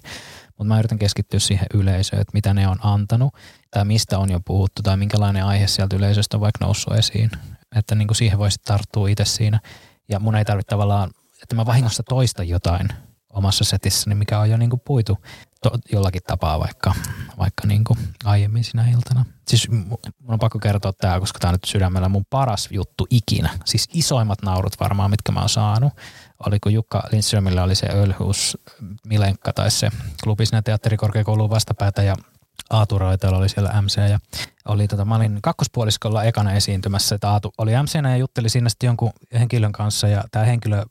[0.61, 3.35] mutta mä yritän keskittyä siihen yleisöön, että mitä ne on antanut
[3.71, 7.31] tai mistä on jo puhuttu tai minkälainen aihe sieltä yleisöstä on vaikka noussut esiin.
[7.77, 9.61] Että niin kuin siihen voisi tarttua itse siinä.
[10.09, 11.11] Ja mun ei tarvitse tavallaan,
[11.43, 12.89] että mä vahingossa toista jotain
[13.31, 15.19] omassa setissäni, mikä on jo niin kuin puitu
[15.63, 16.95] to, jollakin tapaa vaikka,
[17.39, 19.25] vaikka niin kuin aiemmin sinä iltana.
[19.49, 23.07] Siis mu- mun on pakko kertoa tämä, koska tämä on nyt sydämellä mun paras juttu
[23.11, 23.51] ikinä.
[23.65, 25.93] Siis isoimmat naurut varmaan, mitkä mä oon saanut.
[26.47, 28.59] Oli kun Jukka Lindströmillä oli se Ölhus
[29.07, 29.91] Milenkka tai se
[30.25, 32.15] klubi siinä teatterikorkeakoulun vastapäätä ja
[32.71, 34.19] Aatu Raiteella oli siellä MC ja
[34.69, 38.87] oli tota, mä olin kakkospuoliskolla ekana esiintymässä, että Aatu oli MC ja jutteli siinä sitten
[38.87, 40.85] jonkun henkilön kanssa ja tämä henkilö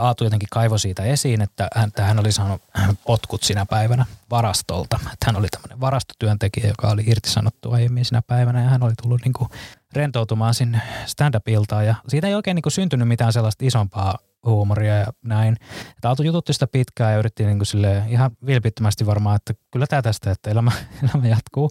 [0.00, 2.62] Aatu jotenkin kaivoi siitä esiin, että hän, että hän oli saanut
[3.06, 5.00] potkut sinä päivänä varastolta.
[5.12, 9.20] Että hän oli tämmöinen varastotyöntekijä, joka oli irtisanottu aiemmin sinä päivänä ja hän oli tullut
[9.24, 9.48] niin kuin
[9.92, 15.06] rentoutumaan sinne stand-up-iltaan ja siitä ei oikein niin kuin syntynyt mitään sellaista isompaa huumoria ja
[15.24, 15.56] näin.
[15.90, 19.86] Että Aatu jututti sitä pitkään ja yritti niin kuin sille ihan vilpittömästi varmaan, että kyllä
[19.86, 20.72] tämä tästä, että elämä,
[21.02, 21.70] elämä jatkuu.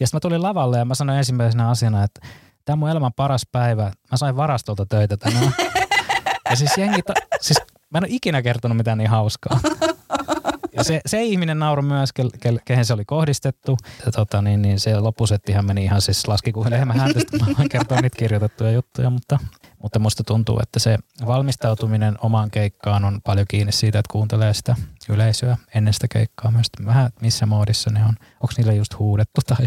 [0.00, 2.20] Ja sitten mä tulin lavalle ja mä sanoin ensimmäisenä asiana, että
[2.64, 3.82] tämä on mun elämän paras päivä.
[3.82, 5.54] Mä sain varastolta töitä tänään.
[6.50, 7.58] Ja siis jengi, ta- siis
[7.90, 9.60] mä en ole ikinä kertonut mitään niin hauskaa.
[10.84, 13.76] Se, se ihminen nauro myös, ke, ke, kehen se oli kohdistettu.
[14.06, 17.68] Ja tota, niin, niin se lopusettihan meni ihan siis laski kuin lehmä häntä, mä voin
[17.68, 19.38] kertoa niitä kirjoitettuja juttuja, mutta,
[19.82, 24.76] mutta musta tuntuu, että se valmistautuminen omaan keikkaan on paljon kiinni siitä, että kuuntelee sitä
[25.08, 26.66] yleisöä ennen sitä keikkaa myös.
[26.86, 28.14] Vähän missä moodissa ne on.
[28.40, 29.66] Onko niillä just huudettu tai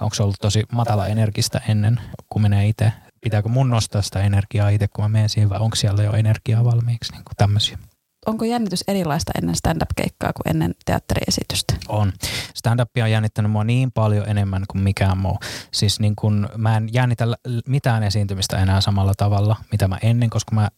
[0.00, 4.68] onko se ollut tosi matala energistä ennen, kun menee itse pitääkö mun nostaa sitä energiaa
[4.68, 7.78] itse, kun mä menen siihen, vai onko siellä jo energiaa valmiiksi, niin kuin tämmöisiä.
[8.26, 11.74] Onko jännitys erilaista ennen stand-up-keikkaa kuin ennen teatteriesitystä?
[11.88, 12.12] On.
[12.54, 15.38] Stand-up on jännittänyt mua niin paljon enemmän kuin mikään muu.
[15.72, 17.26] Siis niin kun, mä en jännitä
[17.68, 20.68] mitään esiintymistä enää samalla tavalla, mitä mä ennen, koska mä,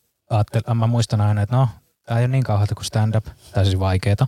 [0.74, 1.68] mä muistan aina, että no,
[2.07, 4.26] tämä ei ole niin kauheata kuin stand-up, tai siis vaikeeta,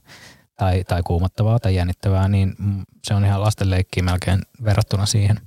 [0.57, 2.55] tai, tai kuumottavaa tai jännittävää, niin
[3.05, 5.41] se on ihan lastenleikkiä melkein verrattuna siihen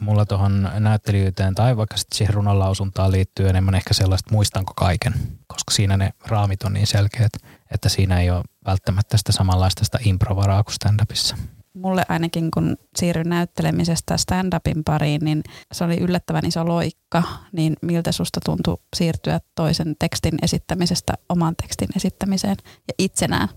[0.00, 5.14] mulla tuohon näyttelijyyteen tai vaikka sitten siihen runonlausuntaan liittyy enemmän ehkä sellaista muistanko kaiken,
[5.46, 7.32] koska siinä ne raamit on niin selkeät,
[7.70, 11.36] että siinä ei ole välttämättä sitä samanlaista sitä improvaraa kuin stand-upissa.
[11.74, 15.42] Mulle ainakin kun siirryin näyttelemisestä stand-upin pariin, niin
[15.72, 17.22] se oli yllättävän iso loikka,
[17.52, 22.56] niin miltä susta tuntui siirtyä toisen tekstin esittämisestä oman tekstin esittämiseen
[22.88, 23.48] ja itsenään?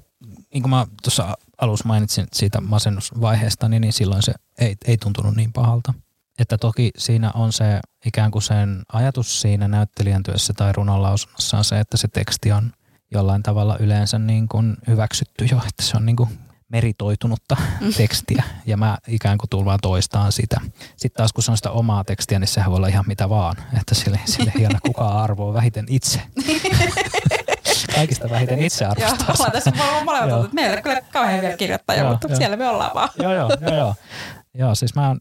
[0.54, 5.36] Niin kuin mä tuossa alussa mainitsin siitä masennusvaiheesta, niin, niin silloin se ei, ei tuntunut
[5.36, 5.94] niin pahalta.
[6.40, 11.64] Että toki siinä on se ikään kuin sen ajatus siinä näyttelijän työssä tai runonlausunnossa on
[11.64, 12.72] se, että se teksti on
[13.12, 16.30] jollain tavalla yleensä niin kuin hyväksytty jo, että se on niin kuin
[16.72, 17.94] meritoitunutta mm.
[17.94, 20.62] tekstiä ja mä ikään kuin tulen vaan toistaan sitä.
[20.98, 23.56] Sitten taas kun se on sitä omaa tekstiä, niin sehän voi olla ihan mitä vaan,
[23.80, 26.22] että sille, sille hieno kukaan arvoa vähiten itse.
[27.96, 29.26] Kaikista vähiten itse arvostaa.
[29.28, 29.72] Joo, ollaan tässä
[30.06, 33.10] molemmat, että meillä kyllä kauhean hyviä kirjoittajia, mutta siellä me ollaan vaan.
[33.20, 33.76] Joo, joo, joo.
[33.76, 33.96] joo.
[34.54, 35.20] Joo, siis mä oon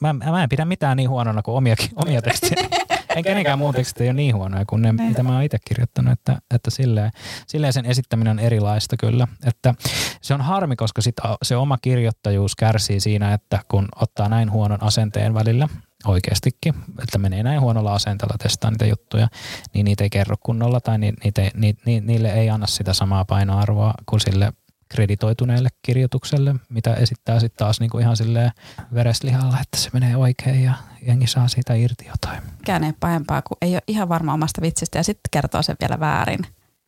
[0.00, 2.68] mä, mä, mä en pidä mitään niin huonona kuin omia, omia tekstejä.
[3.16, 6.12] En kenenkään muun tekstit ei ole niin huonoja kuin ne, mitä mä oon itse kirjoittanut,
[6.12, 7.10] että, että silleen,
[7.46, 9.28] silleen sen esittäminen on erilaista kyllä.
[9.46, 9.74] Että
[10.22, 14.82] se on harmi, koska sit se oma kirjoittajuus kärsii siinä, että kun ottaa näin huonon
[14.82, 15.68] asenteen välillä,
[16.06, 19.28] oikeastikin, että menee näin huonolla asenteella testaa niitä juttuja,
[19.74, 23.24] niin niitä ei kerro kunnolla tai ni, niitä, ni, ni, niille ei anna sitä samaa
[23.24, 24.52] painoarvoa kuin sille
[24.90, 28.50] kreditoituneelle kirjoitukselle, mitä esittää sitten taas niinku ihan silleen
[28.94, 30.74] vereslihalla, että se menee oikein ja
[31.06, 32.42] jengi saa siitä irti jotain.
[32.58, 36.00] Mikään ei pahempaa, kun ei ole ihan varma omasta vitsistä ja sitten kertoo sen vielä
[36.00, 36.40] väärin.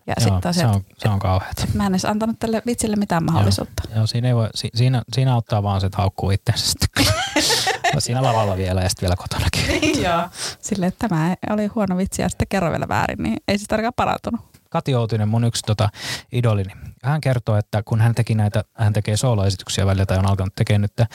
[0.07, 1.68] Ja joo, sit se, on, se on kauheat.
[1.74, 3.82] Mä en edes antanut tälle vitsille mitään mahdollisuutta.
[3.88, 7.07] Joo, joo siinä, ei voi, si, siinä, siinä auttaa vaan se, että haukkuu itsensä sitten.
[7.98, 10.03] siinä lavalla vielä ja sitten vielä kotonakin.
[10.05, 10.28] joo,
[10.61, 13.92] sille että tämä oli huono vitsi ja sitten kerro vielä väärin, niin ei se tarkoita
[13.96, 14.40] parantunut.
[14.70, 15.88] Kati Outinen, mun yksi tota,
[16.32, 16.72] idolini,
[17.03, 20.82] hän kertoo, että kun hän teki näitä, hän tekee sooloesityksiä välillä tai on alkanut tekemään
[20.82, 21.09] nyt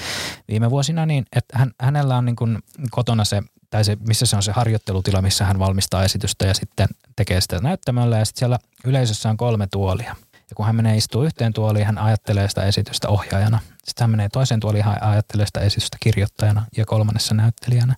[0.48, 2.60] viime vuosina, niin että hän, hänellä on niin kuin
[2.92, 6.88] kotona se, tai se, missä se on se harjoittelutila, missä hän valmistaa esitystä ja sitten
[7.16, 10.16] tekee sitä näyttämöllä ja sitten siellä yleisössä on kolme tuolia.
[10.50, 13.60] Ja kun hän menee istuu yhteen tuoliin, hän ajattelee sitä esitystä ohjaajana.
[13.84, 17.96] Sitten hän menee toiseen tuoliin, hän ajattelee sitä esitystä kirjoittajana ja kolmannessa näyttelijänä.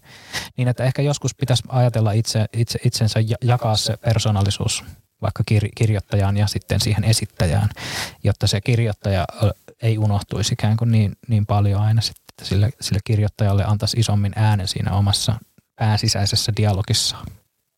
[0.58, 4.84] Niin, että ehkä joskus pitäisi ajatella itse, itse, itsensä jakaa se persoonallisuus
[5.22, 7.70] vaikka kir- kirjoittajaan ja sitten siihen esittäjään,
[8.24, 9.26] jotta se kirjoittaja
[9.82, 14.34] ei unohtuisi ikään kuin niin, niin paljon aina sitten, että sille, sille kirjoittajalle antaisi isommin
[14.36, 15.36] äänen siinä omassa
[15.76, 17.26] pääsisäisessä dialogissaan.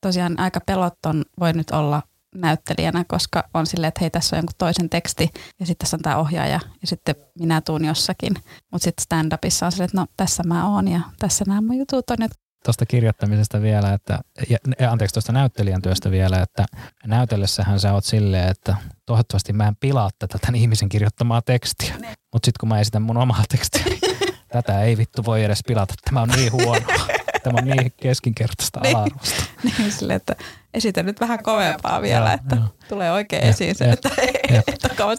[0.01, 2.03] Tosiaan aika pelotton voi nyt olla
[2.35, 5.29] näyttelijänä, koska on silleen, että hei tässä on jonkun toisen teksti
[5.59, 8.33] ja sitten tässä on tämä ohjaaja ja sitten minä tuun jossakin.
[8.71, 12.09] Mutta sitten stand-upissa on silleen, että no tässä mä oon ja tässä nämä mun jutut
[12.09, 16.65] on, että tuosta kirjoittamisesta vielä, että, ja, anteeksi tuosta näyttelijän työstä vielä, että
[17.05, 21.95] näytellessähän sä oot silleen, että toivottavasti mä en pilaa tätä tämän ihmisen kirjoittamaa tekstiä.
[22.33, 23.99] Mutta sitten kun mä esitän mun omaa tekstiä, niin
[24.53, 25.93] tätä ei vittu voi edes pilata.
[26.05, 26.85] Tämä on niin huono.
[27.43, 28.95] Tämä on niin keskinkertaista niin.
[28.95, 29.43] ala-arvosta.
[29.77, 30.35] Niin, sille, että
[30.73, 32.61] esitä nyt vähän kovempaa vielä, ja, että jo.
[32.89, 34.09] tulee oikein ja, esiin se, ja, että
[34.49, 34.61] ja,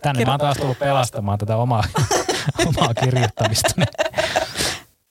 [0.02, 1.84] Tänne mä oon taas tullut pelastamaan tätä omaa,
[2.66, 3.74] omaa kirjoittamista.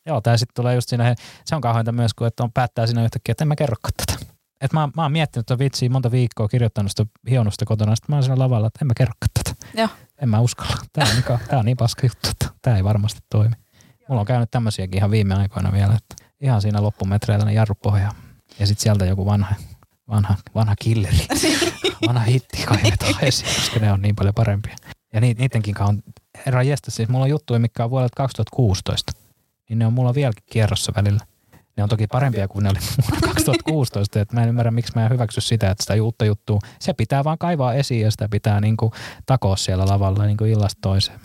[0.05, 3.03] Joo, tämä sitten tulee just siinä, se on kauheanta myös, kun että on päättää siinä
[3.03, 4.25] yhtäkkiä, että en mä kerrokaan tätä.
[4.61, 8.15] Et mä, mä oon miettinyt tätä vitsiä monta viikkoa, kirjoittanut sitä hionusta kotona, sitten mä
[8.15, 9.65] oon siinä lavalla, että en mä kerrokaan tätä.
[9.73, 9.89] Joo.
[10.21, 10.75] En mä uskalla.
[10.93, 13.55] Tämä on, niin, tää on niin paska juttu, että tämä ei varmasti toimi.
[14.09, 18.13] Mulla on käynyt tämmöisiäkin ihan viime aikoina vielä, että ihan siinä loppumetreillä ne jarru pohjaa.
[18.59, 19.55] Ja sitten sieltä joku vanha,
[20.07, 21.27] vanha, vanha killeri
[22.07, 24.75] vanha hitti kaivetaan esiin, koska ne on niin paljon parempia.
[25.13, 26.03] Ja niidenkin on,
[26.45, 29.11] herra jästä, siis mulla on juttuja, mikä on vuodelta 2016,
[29.71, 31.19] niin ne on mulla vieläkin kierrossa välillä.
[31.77, 35.05] Ne on toki parempia kuin ne oli vuonna 2016, että mä en ymmärrä, miksi mä
[35.05, 38.61] en hyväksy sitä, että sitä uutta juttua, se pitää vaan kaivaa esiin ja sitä pitää
[38.61, 38.91] niin kuin
[39.25, 41.19] takoa siellä lavalla niin kuin illasta toiseen.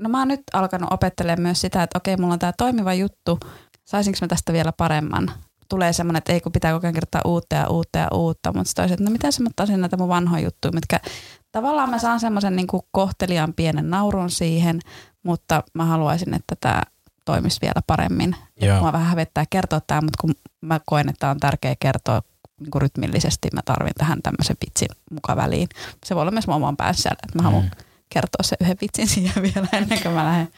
[0.00, 3.38] No mä oon nyt alkanut opettelemaan myös sitä, että okei, mulla on tämä toimiva juttu,
[3.84, 5.32] saisinko mä tästä vielä paremman?
[5.68, 8.68] Tulee semmoinen, että ei kun pitää koko ajan kirjoittaa uutta ja uutta ja uutta, mutta
[8.68, 11.00] sitten että no mitä mä näitä mun vanhoja juttuja, mitkä
[11.52, 14.80] tavallaan mä saan semmoisen niin kohtelijan pienen naurun siihen,
[15.22, 16.82] mutta mä haluaisin, että tämä
[17.24, 18.36] toimisi vielä paremmin.
[18.60, 18.80] Joo.
[18.80, 22.22] Mua vähän hävettää kertoa tämä, mutta kun mä koen, että on tärkeää kertoa
[22.60, 25.68] niin kuin rytmillisesti, mä tarvin tähän tämmöisen vitsin mukaan väliin.
[26.04, 27.70] Se voi olla myös mun oman päässä, että mä haluan mm.
[28.08, 30.48] kertoa se yhden vitsin siihen vielä ennen kuin mä lähden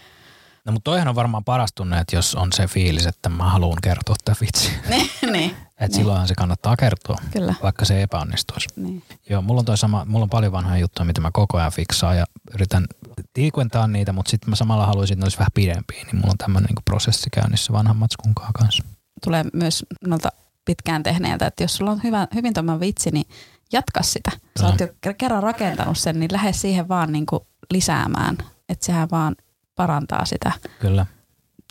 [0.64, 3.78] No mutta toihan on varmaan paras tunne, että jos on se fiilis, että mä haluan
[3.82, 4.70] kertoa tämä vitsi.
[4.90, 5.50] niin, niin.
[5.50, 5.94] Että niin.
[5.94, 7.54] silloinhan se kannattaa kertoa, Kyllä.
[7.62, 8.68] vaikka se epäonnistuisi.
[8.76, 9.02] Niin.
[9.30, 12.16] Joo, mulla on toi sama, mulla on paljon vanhoja juttuja, mitä mä koko ajan fiksaan
[12.16, 12.86] ja yritän
[13.32, 16.38] tiikuentaa niitä, mutta sitten mä samalla haluaisin, että ne olisi vähän pidempiä, niin mulla on
[16.38, 18.84] tämmöinen niin prosessi käynnissä vanhan matskun kanssa.
[19.24, 20.28] Tulee myös nolta
[20.64, 23.26] pitkään tehneeltä, että jos sulla on hyvä, hyvin tuommoinen vitsi, niin
[23.72, 24.30] jatka sitä.
[24.60, 28.38] Sä oot jo kerran rakentanut sen, niin lähde siihen vaan niin kuin lisäämään.
[28.68, 29.36] Että sehän vaan
[29.74, 30.52] parantaa sitä.
[30.80, 31.06] Kyllä.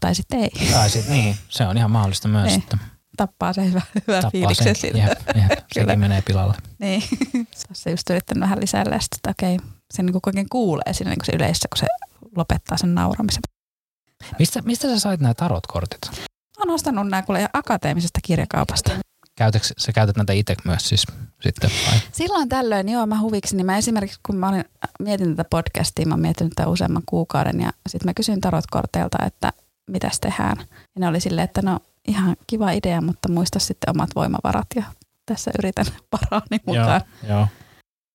[0.02, 0.50] Tai sitten ei.
[0.72, 2.52] Tai sitten niin, se on ihan mahdollista myös.
[2.52, 2.58] Ei.
[2.58, 2.78] Että
[3.18, 4.98] tappaa se hyvä, hyvä fiiliksen siltä.
[4.98, 6.56] Jep, jep, sekin menee pilalle.
[6.80, 7.04] Niin,
[7.74, 9.58] se just yrittänyt vähän lisäillä sitä, että okei,
[9.94, 11.88] se niin kuin kuulee siinä niin se yleisössä, kun se
[12.38, 13.42] lopettaa sen nauramisen.
[14.40, 16.00] Mistä, mistä sä sait nämä tarotkortit?
[16.58, 18.92] Olen ostanut nämä kuule akateemisesta kirjakaupasta.
[19.36, 21.06] Käytätkö, sä käytät näitä itse myös siis
[21.42, 22.00] sitten vai?
[22.12, 24.66] Silloin tällöin, joo, mä huviksi, niin mä esimerkiksi kun mä olin,
[25.00, 29.54] mietin tätä podcastia, mä oon miettinyt tätä useamman kuukauden ja sitten mä kysyin tarotkorteilta, että
[29.88, 30.58] mitäs tehdään.
[30.60, 34.84] Ja ne oli silleen, että no ihan kiva idea, mutta muista sitten omat voimavarat ja
[35.26, 37.02] tässä yritän parhaani mukaan.
[37.24, 37.48] Joo, joo.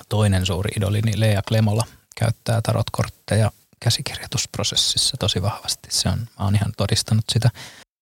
[0.08, 3.50] Toinen suuri idoli, niin Lea Klemola käyttää tarotkortteja
[3.80, 5.88] käsikirjoitusprosessissa tosi vahvasti.
[5.90, 7.50] Se on, mä oon ihan todistanut sitä.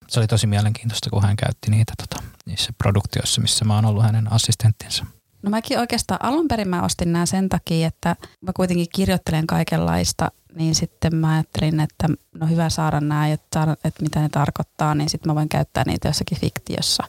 [0.09, 4.03] Se oli tosi mielenkiintoista, kun hän käytti niitä tota, niissä produktioissa, missä mä oon ollut
[4.03, 5.07] hänen assistenttinsa.
[5.43, 10.31] No mäkin oikeastaan alun perin mä ostin nämä sen takia, että mä kuitenkin kirjoittelen kaikenlaista,
[10.55, 15.11] niin sitten mä ajattelin, että no hyvä saada nämä, että, että mitä ne tarkoittaa, niin
[15.11, 17.05] sitten mä voin käyttää niitä jossakin fiktiossa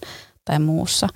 [0.46, 1.08] tai muussa.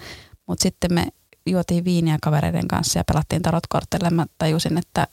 [0.47, 1.07] Mutta sitten me
[1.45, 4.09] juotiin viiniä kavereiden kanssa ja pelattiin tarotkortteille.
[4.09, 5.07] Mä tajusin, että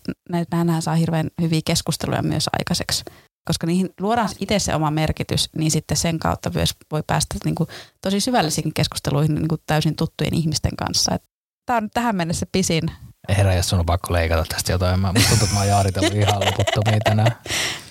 [0.52, 3.04] nämähän saa hirveän hyviä keskusteluja myös aikaiseksi.
[3.44, 7.54] Koska niihin luodaan itse se oma merkitys, niin sitten sen kautta myös voi päästä niin
[7.54, 7.68] kuin
[8.00, 11.18] tosi syvällisiin keskusteluihin niin kuin täysin tuttujen ihmisten kanssa.
[11.66, 12.82] Tämä on tähän mennessä pisin.
[13.28, 15.00] Herra, jos on pakko leikata tästä jotain.
[15.00, 17.32] Mä, musta tuntuu, että mä oon jaaritellut ihan loputtomiin tänään.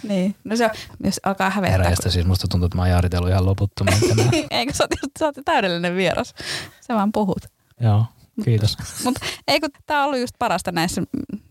[0.03, 0.71] niin, no se on,
[1.03, 1.77] jos alkaa hävettää.
[1.77, 2.11] Herra, kun...
[2.11, 4.29] siis musta tuntuu, että mä oon jaaritellut ihan loputtomiin tänään.
[4.51, 6.33] Eikö sä oot, sä oot täydellinen vieras.
[6.87, 7.45] Sä vaan puhut.
[7.81, 8.05] Joo,
[8.43, 8.77] kiitos.
[9.03, 11.01] Mutta ei kun tämä on ollut just parasta näissä,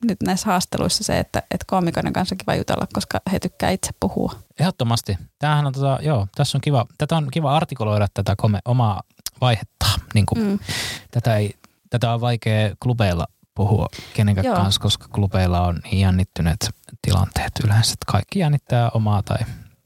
[0.05, 4.32] nyt näissä haasteluissa se, että, että koomikoiden kanssa kiva jutella, koska he tykkää itse puhua.
[4.61, 5.18] Ehdottomasti.
[5.39, 9.03] Tämähän on tota, joo, tässä on kiva, tätä on kiva artikuloida tätä kome, omaa
[9.41, 9.87] vaihetta.
[10.14, 10.59] Niin kuin, mm.
[11.11, 11.55] tätä, ei,
[11.91, 14.57] tätä on vaikea klubeilla puhua kenenkään Joo.
[14.57, 16.70] kanssa, koska klubeilla on niin jännittyneet
[17.03, 17.95] tilanteet yleensä.
[18.07, 19.39] Kaikki jännittää omaa tai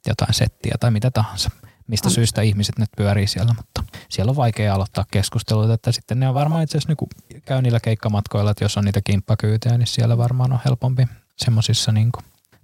[0.06, 1.50] jotain settiä tai mitä tahansa.
[1.90, 2.12] Mistä on.
[2.12, 6.34] syystä ihmiset nyt pyörii siellä, mutta siellä on vaikea aloittaa keskusteluita, että sitten ne on
[6.34, 6.94] varmaan itse asiassa
[7.32, 11.92] niin käy niillä keikkamatkoilla, että jos on niitä kimppakyytejä, niin siellä varmaan on helpompi semmoisissa
[11.92, 12.10] niin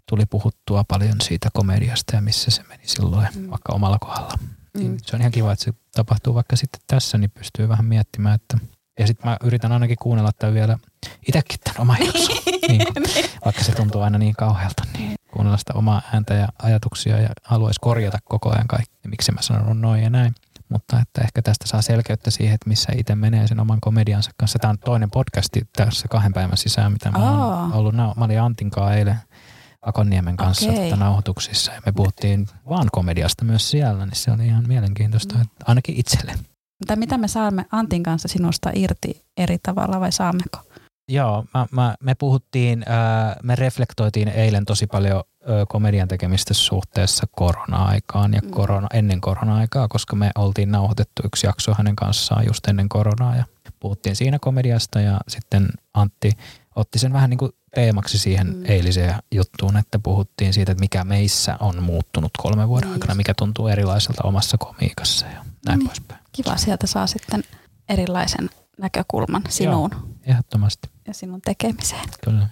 [0.09, 3.51] tuli puhuttua paljon siitä komediasta ja missä se meni silloin, mm.
[3.51, 4.39] vaikka omalla kohdalla.
[4.79, 4.99] Niin mm.
[5.07, 8.59] Se on ihan kiva, että se tapahtuu vaikka sitten tässä, niin pystyy vähän miettimään, että
[8.99, 10.79] ja sitten mä yritän ainakin kuunnella tämän vielä
[11.29, 12.37] itsekin tämän oman jakson.
[12.69, 12.83] niin
[13.45, 17.81] vaikka se tuntuu aina niin kauhealta, niin kuunnella sitä omaa ääntä ja ajatuksia ja haluaisi
[17.81, 20.35] korjata koko ajan kaikki, miksi mä sanon noin ja näin.
[20.69, 24.59] Mutta että ehkä tästä saa selkeyttä siihen, että missä itse menee sen oman komediansa kanssa.
[24.59, 27.95] Tämä on toinen podcasti tässä kahden päivän sisään, mitä mä oon ollut.
[27.95, 29.17] Mä olin Antinkaa eilen
[29.83, 30.85] Akonniemen kanssa okay.
[30.85, 35.45] tota nauhoituksissa ja me puhuttiin vaan komediasta myös siellä, niin se on ihan mielenkiintoista, mm.
[35.65, 36.33] ainakin itselle.
[36.79, 40.59] Mutta mitä me saamme Antin kanssa sinusta irti eri tavalla vai saammeko?
[41.09, 47.27] Joo, mä, mä, me puhuttiin, ää, me reflektoitiin eilen tosi paljon ää, komedian tekemistä suhteessa
[47.31, 48.51] korona-aikaan ja mm.
[48.51, 53.45] korona, ennen korona-aikaa, koska me oltiin nauhoitettu yksi jakso hänen kanssaan just ennen koronaa ja
[53.81, 56.33] puhuttiin siinä komediasta ja sitten Antti
[56.77, 58.65] otti sen vähän niin kuin teemaksi siihen mm.
[58.65, 63.35] eiliseen juttuun, että puhuttiin siitä, että mikä meissä on muuttunut kolme vuoden niin aikana, mikä
[63.35, 65.89] tuntuu erilaiselta omassa komiikassa ja näin niin.
[65.89, 66.21] poispäin.
[66.33, 67.45] Kiva, sieltä saa sitten
[67.89, 68.51] erilaisen
[68.81, 69.91] näkökulman sinuun.
[69.93, 70.91] Joo, ehdottomasti.
[71.07, 72.09] Ja sinun tekemiseen.
[72.25, 72.49] Kyllä.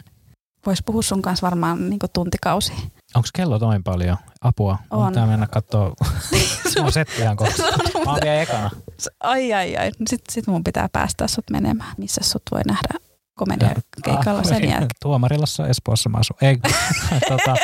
[0.66, 2.72] Voisi puhua sun kanssa varmaan niin tuntikausi.
[3.14, 4.16] Onko kello noin paljon?
[4.40, 4.78] Apua.
[4.90, 5.08] On.
[5.08, 5.92] Pitää mennä katsoa
[6.74, 7.62] sun settiä kohta.
[8.04, 8.70] Mä oon vielä ekana.
[9.20, 9.90] Ai ai ai.
[10.06, 11.94] Sitten sit mun pitää päästä sut menemään.
[11.98, 14.88] Missä sut voi nähdä komediakeikalla sen jälkeen.
[15.02, 16.36] Tuomarilassa Espoossa mä asun.
[16.42, 16.56] Ei,
[17.28, 17.56] tota,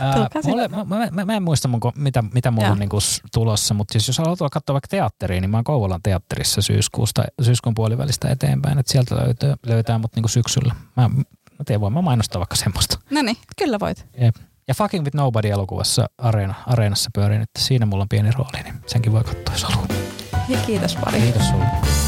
[0.00, 2.98] ää, mulle, mä, mä, mä, mä, en muista mun, mitä, mitä mulla on niinku
[3.34, 7.74] tulossa, mutta siis jos haluat katsoa vaikka teatteriin, niin mä oon Kouvolan teatterissa syyskuusta, syyskuun
[7.74, 10.74] puolivälistä eteenpäin, että sieltä löytää, löytää mut niinku syksyllä.
[10.96, 12.98] Mä, mä tiedän, voin mä mainostaa vaikka semmoista.
[13.10, 14.06] No niin, kyllä voit.
[14.20, 14.36] Jep.
[14.68, 19.12] Ja Fucking with Nobody-elokuvassa areena, areenassa pyörin, että siinä mulla on pieni rooli, niin senkin
[19.12, 19.88] voi katsoa, jos haluaa.
[20.48, 21.22] Ja kiitos paljon.
[21.22, 22.03] Kiitos sulle.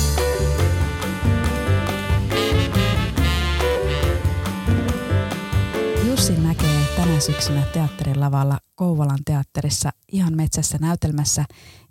[6.16, 11.44] Jussi näkee tänä syksynä teatterin lavalla Kouvolan teatterissa ihan metsässä näytelmässä.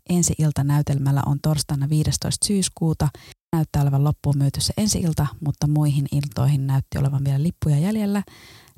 [0.10, 2.46] Ensi ilta näytelmällä on torstaina 15.
[2.46, 3.08] syyskuuta.
[3.54, 8.24] Näyttää olevan loppuun myyty se ensi ilta, mutta muihin iltoihin näytti olevan vielä lippuja jäljellä.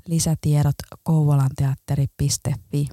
[0.07, 2.87] Lisätiedot kouvolanteatteri.fi.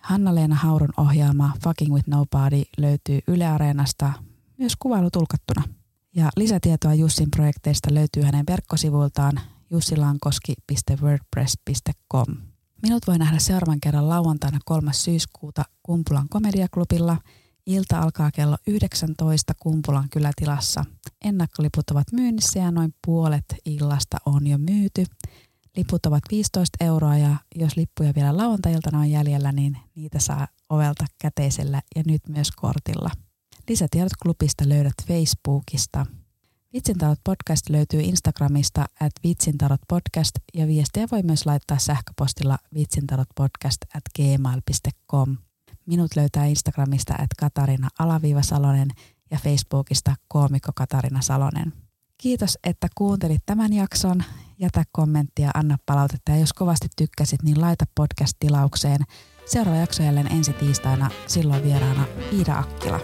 [0.00, 4.12] Hanna-Leena Haurun ohjaama Fucking with Nobody löytyy Yle Areenasta
[4.58, 5.62] myös kuvailu tulkattuna.
[6.16, 9.40] Ja lisätietoa Jussin projekteista löytyy hänen verkkosivuiltaan
[9.70, 12.36] jussilankoski.wordpress.com.
[12.82, 14.92] Minut voi nähdä seuraavan kerran lauantaina 3.
[14.92, 17.16] syyskuuta Kumpulan komediaklubilla.
[17.66, 20.84] Ilta alkaa kello 19 Kumpulan kylätilassa.
[21.24, 25.04] Ennakkoliput ovat myynnissä ja noin puolet illasta on jo myyty.
[25.76, 31.06] Liput ovat 15 euroa ja jos lippuja vielä lauantailtana on jäljellä, niin niitä saa ovelta
[31.18, 33.10] käteisellä ja nyt myös kortilla.
[33.68, 36.06] Lisätiedot klubista löydät Facebookista.
[36.72, 44.02] Vitsintarot podcast löytyy Instagramista at vitsintarot podcast ja viestejä voi myös laittaa sähköpostilla vitsintarotpodcast at
[44.16, 45.36] gmail.com.
[45.86, 48.88] Minut löytää Instagramista at Katarina Alaviiva Salonen
[49.30, 51.72] ja Facebookista koomikko Katarina Salonen.
[52.18, 54.22] Kiitos, että kuuntelit tämän jakson.
[54.58, 59.00] Jätä kommenttia, anna palautetta ja jos kovasti tykkäsit, niin laita podcast tilaukseen.
[59.46, 63.00] Seuraava jakso jälleen ensi tiistaina, silloin vieraana Iida Akkila.